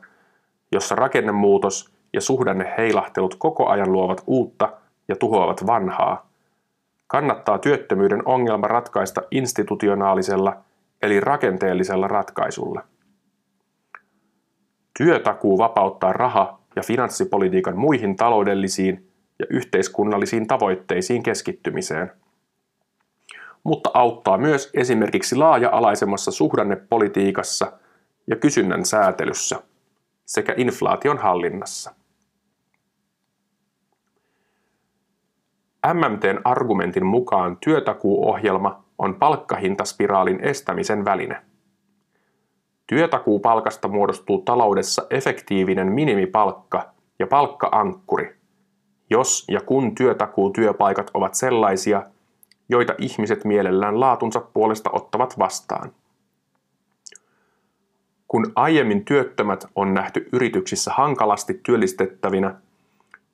jossa 0.72 0.94
rakennemuutos 0.94 1.92
ja 2.12 2.20
suhdanneheilahtelut 2.20 3.34
koko 3.34 3.68
ajan 3.68 3.92
luovat 3.92 4.22
uutta 4.26 4.72
ja 5.08 5.16
tuhoavat 5.16 5.66
vanhaa. 5.66 6.26
Kannattaa 7.06 7.58
työttömyyden 7.58 8.22
ongelma 8.24 8.68
ratkaista 8.68 9.22
institutionaalisella 9.30 10.56
eli 11.02 11.20
rakenteellisella 11.20 12.08
ratkaisulla. 12.08 12.84
Työtakuu 14.98 15.58
vapauttaa 15.58 16.12
raha- 16.12 16.58
ja 16.76 16.82
finanssipolitiikan 16.82 17.76
muihin 17.76 18.16
taloudellisiin 18.16 19.08
ja 19.38 19.46
yhteiskunnallisiin 19.50 20.46
tavoitteisiin 20.46 21.22
keskittymiseen. 21.22 22.12
Mutta 23.64 23.90
auttaa 23.94 24.38
myös 24.38 24.70
esimerkiksi 24.74 25.36
laaja-alaisemmassa 25.36 26.30
suhdannepolitiikassa 26.30 27.72
ja 28.26 28.36
kysynnän 28.36 28.84
säätelyssä 28.84 29.62
sekä 30.26 30.54
inflaation 30.56 31.18
hallinnassa. 31.18 31.94
MMTn 35.94 36.40
argumentin 36.44 37.06
mukaan 37.06 37.56
työtakuuohjelma 37.56 38.84
on 38.98 39.14
palkkahintaspiraalin 39.14 40.40
estämisen 40.40 41.04
väline. 41.04 41.42
Työtakuupalkasta 42.86 43.88
muodostuu 43.88 44.42
taloudessa 44.42 45.06
efektiivinen 45.10 45.92
minimipalkka 45.92 46.92
ja 47.18 47.26
palkkaankkuri– 47.26 48.36
jos 49.12 49.44
ja 49.48 49.60
kun 49.60 49.94
työtakuutyöpaikat 49.94 51.10
ovat 51.14 51.34
sellaisia, 51.34 52.02
joita 52.68 52.94
ihmiset 52.98 53.44
mielellään 53.44 54.00
laatunsa 54.00 54.40
puolesta 54.40 54.90
ottavat 54.92 55.38
vastaan. 55.38 55.92
Kun 58.28 58.52
aiemmin 58.54 59.04
työttömät 59.04 59.66
on 59.76 59.94
nähty 59.94 60.28
yrityksissä 60.32 60.92
hankalasti 60.92 61.60
työllistettävinä, 61.62 62.54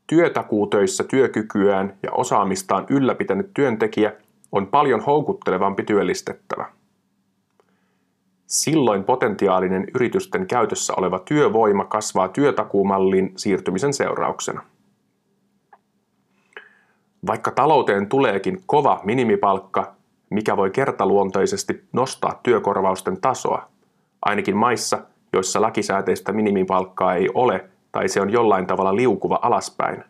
työtakuutöissä 0.08 1.04
työkykyään 1.04 1.98
ja 2.02 2.12
osaamistaan 2.12 2.86
ylläpitänyt 2.90 3.50
työntekijä 3.54 4.12
on 4.52 4.66
paljon 4.66 5.00
houkuttelevampi 5.00 5.82
työllistettävä. 5.82 6.70
Silloin 8.46 9.04
potentiaalinen 9.04 9.86
yritysten 9.94 10.46
käytössä 10.46 10.94
oleva 10.96 11.18
työvoima 11.18 11.84
kasvaa 11.84 12.28
työtakuumallin 12.28 13.32
siirtymisen 13.36 13.92
seurauksena. 13.92 14.62
Vaikka 17.26 17.50
talouteen 17.50 18.08
tuleekin 18.08 18.62
kova 18.66 19.00
minimipalkka, 19.04 19.94
mikä 20.30 20.56
voi 20.56 20.70
kertaluontoisesti 20.70 21.84
nostaa 21.92 22.40
työkorvausten 22.42 23.20
tasoa, 23.20 23.68
ainakin 24.22 24.56
maissa, 24.56 24.98
joissa 25.32 25.60
lakisääteistä 25.60 26.32
minimipalkkaa 26.32 27.14
ei 27.14 27.28
ole 27.34 27.70
tai 27.92 28.08
se 28.08 28.20
on 28.20 28.30
jollain 28.30 28.66
tavalla 28.66 28.96
liukuva 28.96 29.38
alaspäin. 29.42 30.04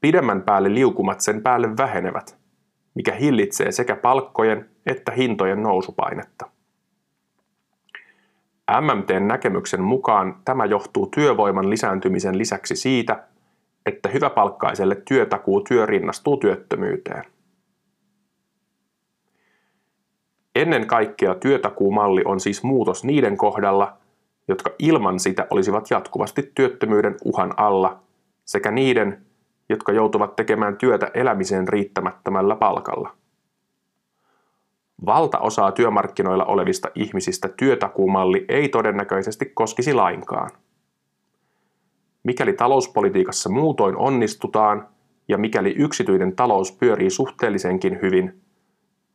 Pidemmän 0.00 0.42
päälle 0.42 0.74
liukumat 0.74 1.20
sen 1.20 1.42
päälle 1.42 1.76
vähenevät, 1.76 2.38
mikä 2.94 3.12
hillitsee 3.12 3.72
sekä 3.72 3.96
palkkojen 3.96 4.70
että 4.86 5.12
hintojen 5.12 5.62
nousupainetta. 5.62 6.50
MMTn 8.80 9.28
näkemyksen 9.28 9.82
mukaan 9.82 10.36
tämä 10.44 10.64
johtuu 10.64 11.06
työvoiman 11.06 11.70
lisääntymisen 11.70 12.38
lisäksi 12.38 12.76
siitä, 12.76 13.24
että 13.86 14.08
hyväpalkkaiselle 14.08 15.02
työtakuu-työ 15.08 15.86
rinnastuu 15.86 16.36
työttömyyteen. 16.36 17.24
Ennen 20.54 20.86
kaikkea 20.86 21.34
työtakuumalli 21.34 22.22
on 22.24 22.40
siis 22.40 22.62
muutos 22.62 23.04
niiden 23.04 23.36
kohdalla, 23.36 23.96
jotka 24.48 24.70
ilman 24.78 25.20
sitä 25.20 25.46
olisivat 25.50 25.90
jatkuvasti 25.90 26.52
työttömyyden 26.54 27.16
uhan 27.24 27.54
alla, 27.56 28.02
sekä 28.44 28.70
niiden, 28.70 29.26
jotka 29.68 29.92
joutuvat 29.92 30.36
tekemään 30.36 30.76
työtä 30.76 31.10
elämiseen 31.14 31.68
riittämättömällä 31.68 32.56
palkalla. 32.56 33.16
Valtaosaa 35.06 35.72
työmarkkinoilla 35.72 36.44
olevista 36.44 36.88
ihmisistä 36.94 37.48
työtakuumalli 37.48 38.44
ei 38.48 38.68
todennäköisesti 38.68 39.50
koskisi 39.54 39.94
lainkaan. 39.94 40.50
Mikäli 42.22 42.52
talouspolitiikassa 42.52 43.50
muutoin 43.50 43.96
onnistutaan 43.96 44.88
ja 45.28 45.38
mikäli 45.38 45.74
yksityinen 45.78 46.36
talous 46.36 46.72
pyörii 46.72 47.10
suhteellisenkin 47.10 47.98
hyvin, 48.02 48.40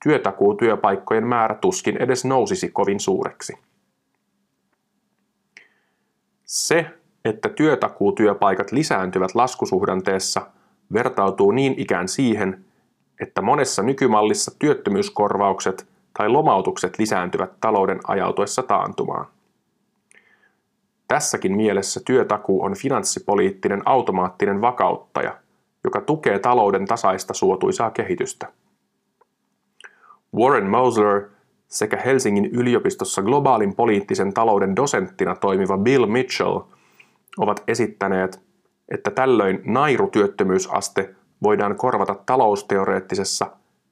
työtakuutyöpaikkojen 0.04 1.28
määrä 1.28 1.56
tuskin 1.56 1.98
edes 1.98 2.26
nousisi 2.26 2.70
kovin 2.70 3.00
suureksi. 3.00 3.54
Se, 6.52 6.86
että 7.26 7.50
työtakuutyöpaikat 7.50 8.72
lisääntyvät 8.72 9.36
laskusuhdanteessa, 9.36 10.48
vertautuu 10.94 11.52
niin 11.52 11.74
ikään 11.78 12.08
siihen, 12.08 12.66
että 13.22 13.42
monessa 13.42 13.84
nykymallissa 13.84 14.52
työttömyyskorvaukset 14.60 15.88
tai 16.18 16.30
lomautukset 16.30 17.00
lisääntyvät 17.00 17.52
talouden 17.62 18.00
ajautuessa 18.08 18.64
taantumaan. 18.64 19.26
Tässäkin 21.08 21.56
mielessä 21.56 22.02
työtakuu 22.06 22.64
on 22.64 22.76
finanssipoliittinen 22.76 23.82
automaattinen 23.86 24.62
vakauttaja, 24.62 25.38
joka 25.84 26.02
tukee 26.02 26.40
talouden 26.40 26.86
tasaista 26.86 27.34
suotuisaa 27.34 27.92
kehitystä. 27.92 28.48
Warren 30.36 30.70
Mosler 30.70 31.30
sekä 31.72 31.98
Helsingin 31.98 32.46
yliopistossa 32.46 33.22
globaalin 33.22 33.76
poliittisen 33.76 34.34
talouden 34.34 34.76
dosenttina 34.76 35.36
toimiva 35.36 35.78
Bill 35.78 36.06
Mitchell 36.06 36.60
ovat 37.38 37.64
esittäneet, 37.68 38.42
että 38.90 39.12
tällöin 39.12 39.62
nairutyöttömyysaste 39.66 41.16
voidaan 41.44 41.76
korvata 41.76 42.16
talousteoreettisessa 42.26 43.48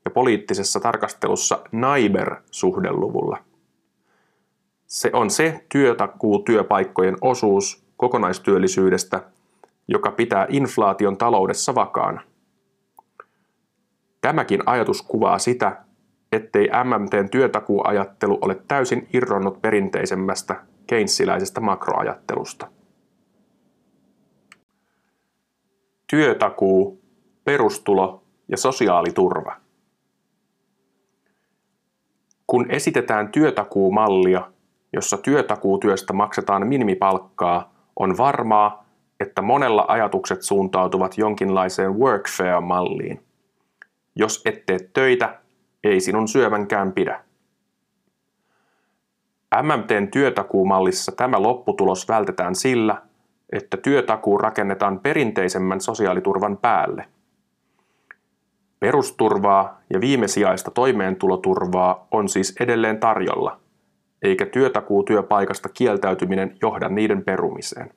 ja 0.05 0.11
poliittisessa 0.11 0.79
tarkastelussa 0.79 1.59
NAIBER-suhdeluvulla. 1.71 3.37
Se 4.87 5.09
on 5.13 5.29
se 5.29 5.65
työtakuutyöpaikkojen 5.69 7.15
osuus 7.21 7.83
kokonaistyöllisyydestä, 7.97 9.23
joka 9.87 10.11
pitää 10.11 10.45
inflaation 10.49 11.17
taloudessa 11.17 11.75
vakaana. 11.75 12.21
Tämäkin 14.21 14.61
ajatus 14.65 15.01
kuvaa 15.01 15.39
sitä, 15.39 15.88
ettei 16.31 16.69
MMTn 16.83 17.29
työtakuuajattelu 17.29 18.37
ole 18.41 18.61
täysin 18.67 19.07
irronnut 19.13 19.61
perinteisemmästä 19.61 20.55
keinsiläisestä 20.87 21.61
makroajattelusta. 21.61 22.67
Työtakuu, 26.07 27.01
perustulo 27.43 28.23
ja 28.47 28.57
sosiaaliturva. 28.57 29.55
Kun 32.47 32.71
esitetään 32.71 33.31
työtakuumallia, 33.31 34.51
jossa 34.93 35.17
työtakuutyöstä 35.17 36.13
maksetaan 36.13 36.67
minimipalkkaa, 36.67 37.73
on 37.95 38.17
varmaa, 38.17 38.85
että 39.19 39.41
monella 39.41 39.85
ajatukset 39.87 40.41
suuntautuvat 40.41 41.17
jonkinlaiseen 41.17 41.95
workfare-malliin. 41.95 43.23
Jos 44.15 44.41
et 44.45 44.65
tee 44.65 44.79
töitä, 44.93 45.39
ei 45.83 45.99
sinun 45.99 46.27
syömänkään 46.27 46.91
pidä. 46.91 47.23
MMTn 49.61 50.07
työtakuumallissa 50.11 51.11
tämä 51.11 51.41
lopputulos 51.41 52.07
vältetään 52.07 52.55
sillä, 52.55 53.01
että 53.53 53.77
työtakuu 53.77 54.37
rakennetaan 54.37 54.99
perinteisemmän 54.99 55.81
sosiaaliturvan 55.81 56.57
päälle. 56.57 57.05
Perusturvaa 58.79 59.81
ja 59.93 60.01
viimesijaista 60.01 60.71
toimeentuloturvaa 60.71 62.07
on 62.11 62.29
siis 62.29 62.55
edelleen 62.59 62.99
tarjolla, 62.99 63.59
eikä 64.21 64.45
työtakuu 64.45 65.03
työpaikasta 65.03 65.69
kieltäytyminen 65.69 66.57
johda 66.61 66.89
niiden 66.89 67.23
perumiseen. 67.23 67.91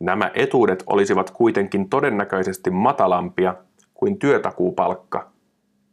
Nämä 0.00 0.30
etuudet 0.34 0.82
olisivat 0.86 1.30
kuitenkin 1.30 1.88
todennäköisesti 1.88 2.70
matalampia 2.70 3.54
kuin 3.94 4.18
työtakuupalkka, 4.18 5.30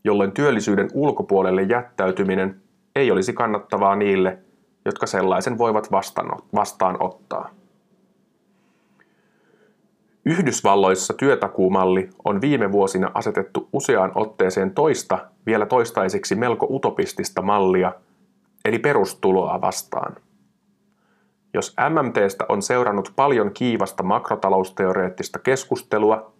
jolloin 0.03 0.31
työllisyyden 0.31 0.89
ulkopuolelle 0.93 1.61
jättäytyminen 1.61 2.61
ei 2.95 3.11
olisi 3.11 3.33
kannattavaa 3.33 3.95
niille, 3.95 4.37
jotka 4.85 5.07
sellaisen 5.07 5.57
voivat 5.57 5.89
vastaanottaa. 6.55 7.49
Yhdysvalloissa 10.25 11.13
työtakuumalli 11.13 12.09
on 12.25 12.41
viime 12.41 12.71
vuosina 12.71 13.11
asetettu 13.13 13.69
useaan 13.73 14.11
otteeseen 14.15 14.73
toista, 14.73 15.27
vielä 15.45 15.65
toistaiseksi 15.65 16.35
melko 16.35 16.67
utopistista 16.69 17.41
mallia, 17.41 17.93
eli 18.65 18.79
perustuloa 18.79 19.61
vastaan. 19.61 20.15
Jos 21.53 21.75
MMTstä 21.89 22.45
on 22.49 22.61
seurannut 22.61 23.13
paljon 23.15 23.51
kiivasta 23.53 24.03
makrotalousteoreettista 24.03 25.39
keskustelua, 25.39 26.33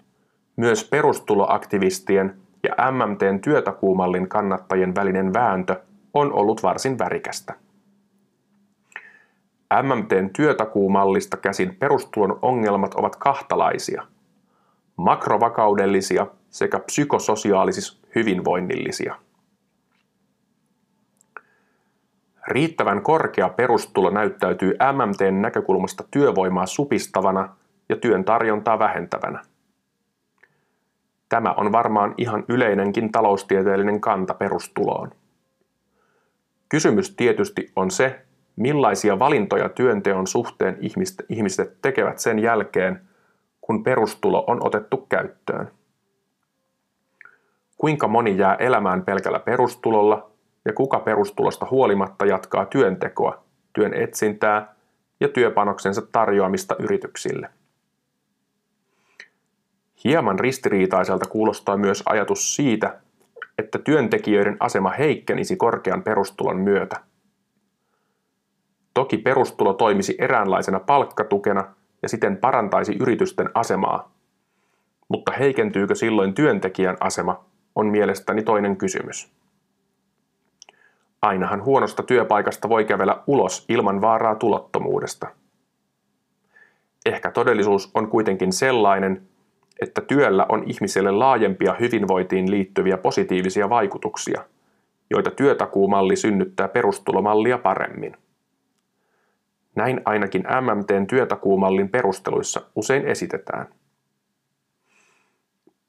myös 0.56 0.90
perustuloaktivistien 0.90 2.43
ja 2.64 2.92
MMTn 2.92 3.40
työtakuumallin 3.40 4.30
kannattajien 4.30 4.96
välinen 4.96 5.34
vääntö 5.34 5.82
on 6.14 6.34
ollut 6.34 6.64
varsin 6.64 7.00
värikästä. 7.00 7.54
MMTn 9.82 10.30
työtakuumallista 10.36 11.38
käsin 11.38 11.76
perustulon 11.76 12.40
ongelmat 12.42 12.94
ovat 12.94 13.16
kahtalaisia. 13.16 14.04
Makrovakaudellisia 14.98 16.28
sekä 16.50 16.80
psykososiaalis 16.80 18.02
hyvinvoinnillisia. 18.16 19.16
Riittävän 22.48 23.02
korkea 23.02 23.50
perustulo 23.50 24.10
näyttäytyy 24.10 24.74
MMTn 24.94 25.42
näkökulmasta 25.42 26.04
työvoimaa 26.12 26.66
supistavana 26.66 27.56
ja 27.90 27.96
työn 27.96 28.24
tarjontaa 28.24 28.80
vähentävänä. 28.80 29.53
Tämä 31.34 31.54
on 31.58 31.72
varmaan 31.72 32.14
ihan 32.18 32.44
yleinenkin 32.50 33.12
taloustieteellinen 33.12 34.02
kanta 34.02 34.34
perustuloon. 34.34 35.12
Kysymys 36.70 37.16
tietysti 37.16 37.72
on 37.76 37.92
se, 37.92 38.26
millaisia 38.56 39.20
valintoja 39.20 39.70
työnteon 39.70 40.28
suhteen 40.28 40.78
ihmiset 41.30 41.82
tekevät 41.82 42.20
sen 42.20 42.40
jälkeen, 42.40 43.02
kun 43.62 43.84
perustulo 43.84 44.44
on 44.48 44.68
otettu 44.68 44.98
käyttöön. 44.98 45.72
Kuinka 47.78 48.08
moni 48.08 48.38
jää 48.38 48.56
elämään 48.56 49.06
pelkällä 49.06 49.40
perustulolla 49.40 50.32
ja 50.66 50.74
kuka 50.74 51.00
perustulosta 51.00 51.68
huolimatta 51.72 52.26
jatkaa 52.26 52.66
työntekoa, 52.66 53.44
työn 53.74 53.94
etsintää 53.94 54.76
ja 55.20 55.28
työpanoksensa 55.28 56.02
tarjoamista 56.12 56.76
yrityksille. 56.80 57.50
Hieman 60.04 60.40
ristiriitaiselta 60.40 61.26
kuulostaa 61.26 61.78
myös 61.78 62.04
ajatus 62.06 62.56
siitä, 62.56 63.00
että 63.58 63.80
työntekijöiden 63.80 64.58
asema 64.60 64.90
heikkenisi 64.90 65.56
korkean 65.56 66.04
perustulon 66.04 66.58
myötä– 66.58 67.00
Toki 68.94 69.18
perustulo 69.18 69.74
toimisi 69.74 70.16
eräänlaisena 70.20 70.80
palkkatukena 70.80 71.76
ja 72.02 72.10
siten 72.10 72.38
parantaisi 72.38 72.98
yritysten 73.00 73.50
asemaa. 73.54 74.12
Mutta 75.10 75.32
heikentyykö 75.32 75.96
silloin 75.96 76.34
työntekijän 76.34 76.98
asema, 77.00 77.46
on 77.76 77.88
mielestäni 77.88 78.44
toinen 78.44 78.78
kysymys. 78.78 79.32
Ainahan 81.22 81.64
huonosta 81.64 82.04
työpaikasta 82.04 82.70
voi 82.70 82.86
kävellä 82.86 83.24
ulos 83.28 83.66
ilman 83.70 84.02
vaaraa 84.02 84.36
tulottomuudesta. 84.36 85.28
Ehkä 87.06 87.32
todellisuus 87.32 87.92
on 87.94 88.08
kuitenkin 88.08 88.54
sellainen, 88.54 89.28
että 89.84 90.02
työllä 90.02 90.46
on 90.50 90.64
ihmiselle 90.66 91.12
laajempia 91.12 91.76
hyvinvointiin 91.80 92.52
liittyviä 92.52 92.98
positiivisia 92.98 93.70
vaikutuksia, 93.70 94.44
joita 95.10 95.32
työtakuumalli 95.32 96.16
synnyttää 96.16 96.68
perustulomallia 96.68 97.58
paremmin. 97.58 98.18
Näin 99.76 100.02
ainakin 100.06 100.44
MMTn 100.62 101.08
työtakuumallin 101.08 101.90
perusteluissa 101.90 102.62
usein 102.76 103.06
esitetään. 103.06 103.68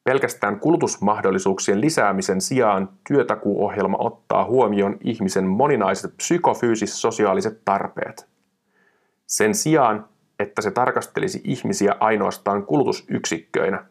Pelkästään 0.04 0.60
kulutusmahdollisuuksien 0.60 1.80
lisäämisen 1.80 2.40
sijaan 2.40 2.88
työtakuuohjelma 3.08 3.96
ottaa 4.00 4.44
huomioon 4.44 4.96
ihmisen 5.04 5.46
moninaiset 5.46 6.16
psykofyysis-sosiaaliset 6.16 7.60
tarpeet. 7.64 8.28
Sen 9.26 9.54
sijaan, 9.54 10.08
että 10.44 10.62
se 10.62 10.70
tarkastelisi 10.70 11.40
ihmisiä 11.44 11.94
ainoastaan 12.00 12.66
kulutusyksikköinä, 12.66 13.84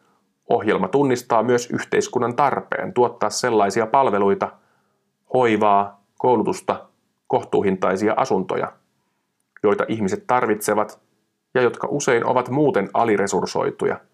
ohjelma 0.49 0.87
tunnistaa 0.87 1.43
myös 1.43 1.69
yhteiskunnan 1.71 2.35
tarpeen 2.35 2.93
tuottaa 2.93 3.29
sellaisia 3.29 3.87
palveluita, 3.87 4.51
hoivaa, 5.33 6.03
koulutusta, 6.17 6.85
kohtuuhintaisia 7.27 8.13
asuntoja, 8.17 8.71
joita 9.63 9.85
ihmiset 9.87 10.27
tarvitsevat 10.27 10.99
ja 11.53 11.61
jotka 11.61 11.87
usein 11.91 12.25
ovat 12.25 12.49
muuten 12.49 12.89
aliresursoituja– 12.93 13.99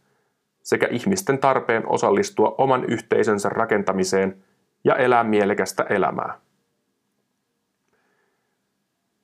sekä 0.64 0.88
ihmisten 0.92 1.40
tarpeen 1.40 1.88
osallistua 1.88 2.56
oman 2.58 2.86
yhteisönsä 2.86 3.50
rakentamiseen 3.50 4.44
ja 4.84 4.96
elää 4.96 5.24
mielekästä 5.24 5.84
elämää. 5.84 6.40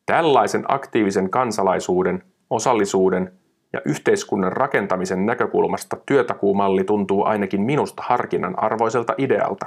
Tällaisen 0.05 0.65
aktiivisen 0.67 1.29
kansalaisuuden, 1.29 2.23
osallisuuden 2.49 3.31
ja 3.73 3.81
yhteiskunnan 3.85 4.51
rakentamisen 4.51 5.25
näkökulmasta 5.25 5.97
työtakuumalli 6.05 6.83
tuntuu 6.83 7.23
ainakin 7.23 7.61
minusta 7.61 8.03
harkinnan 8.05 8.63
arvoiselta 8.63 9.13
idealta, 9.17 9.65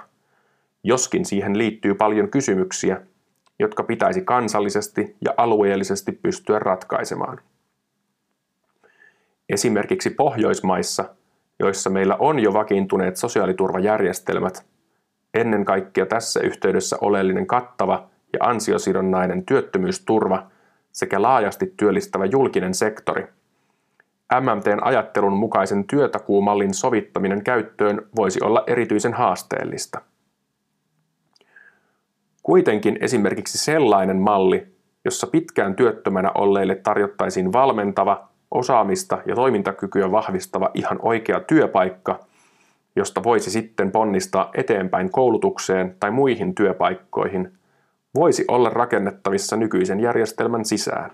joskin 0.85 1.25
siihen 1.25 1.59
liittyy 1.59 1.95
paljon 1.95 2.31
kysymyksiä, 2.31 3.01
jotka 3.59 3.83
pitäisi 3.83 4.23
kansallisesti 4.23 5.17
ja 5.25 5.35
alueellisesti 5.37 6.13
pystyä 6.13 6.59
ratkaisemaan. 6.59 7.41
Esimerkiksi 9.49 10.11
Pohjoismaissa– 10.11 11.05
joissa 11.59 11.91
meillä 11.91 12.17
on 12.19 12.39
jo 12.39 12.53
vakiintuneet 12.53 13.17
sosiaaliturvajärjestelmät, 13.17 14.67
ennen 15.35 15.65
kaikkea 15.65 16.07
tässä 16.07 16.41
yhteydessä 16.41 16.97
oleellinen 17.01 17.47
kattava 17.47 18.09
ja 18.33 18.39
ansiosidonnainen 18.49 19.47
työttömyysturva 19.47 20.51
sekä 20.99 21.23
laajasti 21.23 21.75
työllistävä 21.77 22.25
julkinen 22.25 22.75
sektori. 22.75 23.27
MMTn 24.41 24.79
ajattelun 24.83 25.33
mukaisen 25.33 25.85
työtakuumallin 25.85 26.75
sovittaminen 26.75 27.45
käyttöön 27.45 28.09
voisi 28.17 28.41
olla 28.43 28.65
erityisen 28.67 29.15
haasteellista. 29.15 30.01
Kuitenkin 32.43 32.99
esimerkiksi 33.01 33.59
sellainen 33.59 34.17
malli, 34.17 34.67
jossa 35.05 35.27
pitkään 35.27 35.77
työttömänä 35.77 36.31
olleille 36.35 36.75
tarjottaisiin 36.75 37.53
valmentava 37.53 38.29
osaamista 38.51 39.19
ja 39.27 39.35
toimintakykyä 39.35 40.11
vahvistava 40.11 40.71
ihan 40.75 40.99
oikea 41.03 41.41
työpaikka, 41.41 42.21
josta 42.97 43.23
voisi 43.23 43.51
sitten 43.51 43.91
ponnistaa 43.91 44.51
eteenpäin 44.55 45.11
koulutukseen 45.11 45.97
tai 46.01 46.11
muihin 46.11 46.55
työpaikkoihin, 46.55 47.58
voisi 48.19 48.45
olla 48.49 48.71
rakennettavissa 48.71 49.57
nykyisen 49.57 50.01
järjestelmän 50.01 50.65
sisään. 50.65 51.11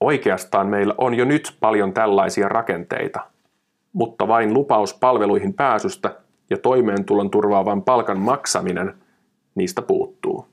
Oikeastaan 0.00 0.66
meillä 0.66 0.94
on 0.98 1.14
jo 1.14 1.24
nyt 1.24 1.56
paljon 1.60 1.92
tällaisia 1.92 2.48
rakenteita, 2.48 3.20
mutta 3.92 4.28
vain 4.28 4.54
lupaus 4.54 4.94
palveluihin 4.94 5.54
pääsystä 5.54 6.16
ja 6.50 6.58
toimeentulon 6.58 7.30
turvaavan 7.30 7.82
palkan 7.82 8.18
maksaminen 8.18 8.94
niistä 9.54 9.82
puuttuu. 9.82 10.46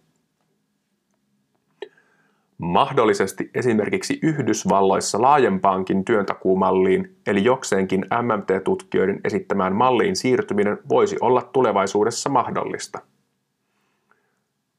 Mahdollisesti 2.57 3.49
esimerkiksi 3.53 4.19
Yhdysvalloissa 4.23 5.21
laajempaankin 5.21 6.05
työntakuumalliin, 6.05 7.15
eli 7.27 7.43
jokseenkin 7.43 8.05
MMT-tutkijoiden 8.21 9.21
esittämään 9.23 9.75
malliin 9.75 10.15
siirtyminen 10.15 10.77
voisi 10.89 11.17
olla 11.21 11.41
tulevaisuudessa 11.41 12.29
mahdollista. 12.29 12.99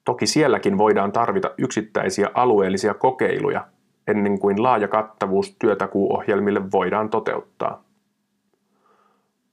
Toki 0.05 0.27
sielläkin 0.27 0.79
voidaan 0.79 1.13
tarvita 1.13 1.51
yksittäisiä 1.59 2.31
alueellisia 2.35 2.95
kokeiluja 2.95 3.67
ennen 4.07 4.39
kuin 4.39 4.63
laaja 4.63 4.89
kattavuus 4.89 5.57
työtakuuohjelmille 5.59 6.71
voidaan 6.73 7.11
toteuttaa. 7.11 7.85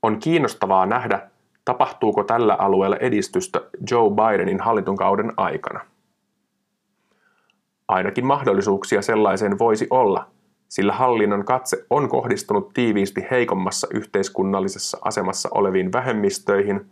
On 0.03 0.19
kiinnostavaa 0.19 0.85
nähdä, 0.85 1.29
tapahtuuko 1.65 2.23
tällä 2.23 2.53
alueella 2.53 2.97
edistystä 2.97 3.61
Joe 3.91 4.09
Bidenin 4.09 4.59
hallintokauden 4.59 5.33
aikana. 5.37 5.79
Ainakin 7.87 8.25
mahdollisuuksia 8.25 9.01
sellaiseen 9.01 9.59
voisi 9.59 9.87
olla, 9.89 10.27
sillä 10.67 10.93
hallinnon 10.93 11.45
katse 11.45 11.85
on 11.89 12.09
kohdistunut 12.09 12.73
tiiviisti 12.73 13.25
heikommassa 13.31 13.87
yhteiskunnallisessa 13.93 14.97
asemassa 15.01 15.49
oleviin 15.53 15.93
vähemmistöihin 15.93 16.91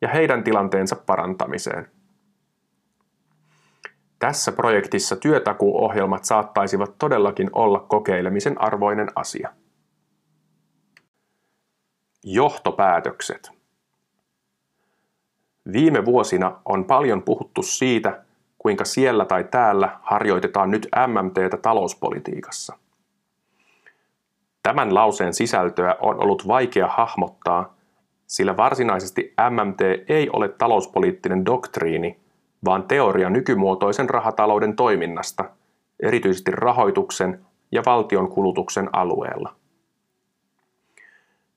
ja 0.00 0.08
heidän 0.08 0.44
tilanteensa 0.44 0.96
parantamiseen. 0.96 1.88
Tässä 4.18 4.52
projektissa 4.52 5.16
työtakuuohjelmat 5.16 6.24
saattaisivat 6.24 6.98
todellakin 6.98 7.50
olla 7.52 7.78
kokeilemisen 7.80 8.60
arvoinen 8.60 9.08
asia. 9.14 9.52
Johtopäätökset. 12.24 13.50
Viime 15.72 16.04
vuosina 16.04 16.60
on 16.64 16.84
paljon 16.84 17.22
puhuttu 17.22 17.62
siitä, 17.62 18.22
kuinka 18.58 18.84
siellä 18.84 19.24
tai 19.24 19.44
täällä 19.44 19.98
harjoitetaan 20.02 20.70
nyt 20.70 20.88
MMTtä 21.06 21.56
talouspolitiikassa. 21.56 22.78
Tämän 24.62 24.94
lauseen 24.94 25.34
sisältöä 25.34 25.96
on 26.00 26.22
ollut 26.22 26.48
vaikea 26.48 26.88
hahmottaa, 26.88 27.74
sillä 28.26 28.56
varsinaisesti 28.56 29.34
MMT 29.50 29.80
ei 30.08 30.30
ole 30.32 30.48
talouspoliittinen 30.48 31.44
doktriini, 31.44 32.23
vaan 32.64 32.82
teoria 32.82 33.30
nykymuotoisen 33.30 34.10
rahatalouden 34.10 34.76
toiminnasta, 34.76 35.44
erityisesti 36.00 36.50
rahoituksen 36.50 37.44
ja 37.72 37.82
valtion 37.86 38.28
kulutuksen 38.28 38.88
alueella. 38.92 39.54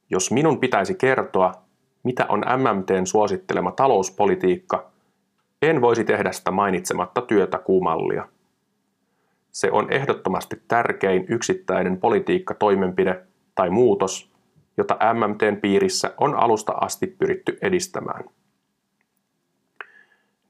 Jos 0.10 0.32
minun 0.32 0.60
pitäisi 0.60 0.96
kertoa, 0.96 1.52
mitä 2.04 2.26
on 2.30 2.40
MMTn 2.40 3.06
suosittelema 3.06 3.72
talouspolitiikka– 3.72 4.84
en 5.62 5.82
voisi 5.82 6.04
tehdä 6.04 6.32
sitä 6.32 6.52
mainitsematta 6.52 7.22
työtakuumallia. 7.22 8.28
Se 9.52 9.72
on 9.72 9.94
ehdottomasti 9.94 10.62
tärkein 10.68 11.26
yksittäinen 11.28 11.98
politiikkatoimenpide 11.98 13.24
tai 13.56 13.70
muutos, 13.70 14.32
jota 14.78 14.98
MMTn 15.14 15.62
piirissä 15.62 16.14
on 16.18 16.36
alusta 16.36 16.74
asti 16.82 17.08
pyritty 17.08 17.58
edistämään. 17.62 18.24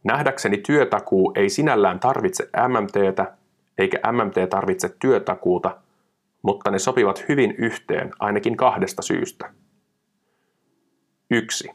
Nähdäkseni 0.08 0.58
työtakuu 0.58 1.34
ei 1.36 1.50
sinällään 1.50 2.00
tarvitse 2.00 2.50
MMTtä, 2.68 3.34
eikä 3.78 4.00
MMT 4.12 4.50
tarvitse 4.50 4.96
työtakuuta, 5.00 5.78
mutta 6.42 6.72
ne 6.72 6.80
sopivat 6.80 7.26
hyvin 7.30 7.56
yhteen 7.58 8.12
ainakin 8.20 8.58
kahdesta 8.58 9.02
syystä. 9.02 9.54
1. 11.32 11.70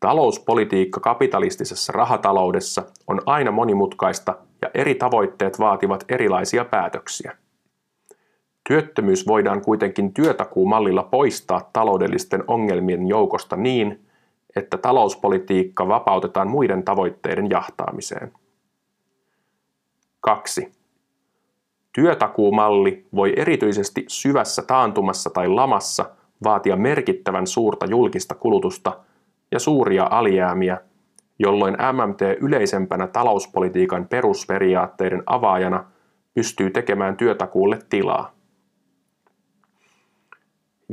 Talouspolitiikka 0.00 1.00
kapitalistisessa 1.00 1.92
rahataloudessa 1.92 2.82
on 3.06 3.20
aina 3.26 3.50
monimutkaista 3.50 4.38
ja 4.62 4.70
eri 4.74 4.94
tavoitteet 4.94 5.58
vaativat 5.58 6.04
erilaisia 6.08 6.64
päätöksiä. 6.64 7.36
Työttömyys 8.68 9.26
voidaan 9.26 9.62
kuitenkin 9.62 10.14
työtakuumallilla 10.14 11.02
poistaa 11.02 11.70
taloudellisten 11.72 12.44
ongelmien 12.46 13.08
joukosta 13.08 13.56
niin, 13.56 14.11
että 14.56 14.78
talouspolitiikka 14.78 15.88
vapautetaan 15.88 16.48
muiden 16.48 16.82
tavoitteiden 16.82 17.50
jahtaamiseen. 17.50 18.32
2. 20.20 20.72
Työtakuumalli 21.92 23.06
voi 23.14 23.32
erityisesti 23.36 24.04
syvässä 24.08 24.62
taantumassa 24.62 25.30
tai 25.30 25.48
lamassa 25.48 26.10
vaatia 26.44 26.76
merkittävän 26.76 27.46
suurta 27.46 27.86
julkista 27.86 28.34
kulutusta– 28.34 28.96
ja 29.52 29.58
suuria 29.58 30.08
alijäämiä, 30.10 30.80
jolloin 31.38 31.76
MMT 31.92 32.20
yleisempänä 32.40 33.06
talouspolitiikan 33.06 34.08
perusperiaatteiden 34.08 35.22
avaajana 35.26 35.84
pystyy 36.34 36.70
tekemään 36.70 37.16
työtakuulle 37.16 37.78
tilaa. 37.88 38.32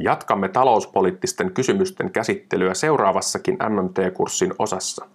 Jatkamme 0.03 0.49
talouspoliittisten 0.49 1.51
kysymysten 1.51 2.11
käsittelyä 2.11 2.73
seuraavassakin 2.73 3.57
MMT-kurssin 3.69 4.53
osassa. 4.59 5.05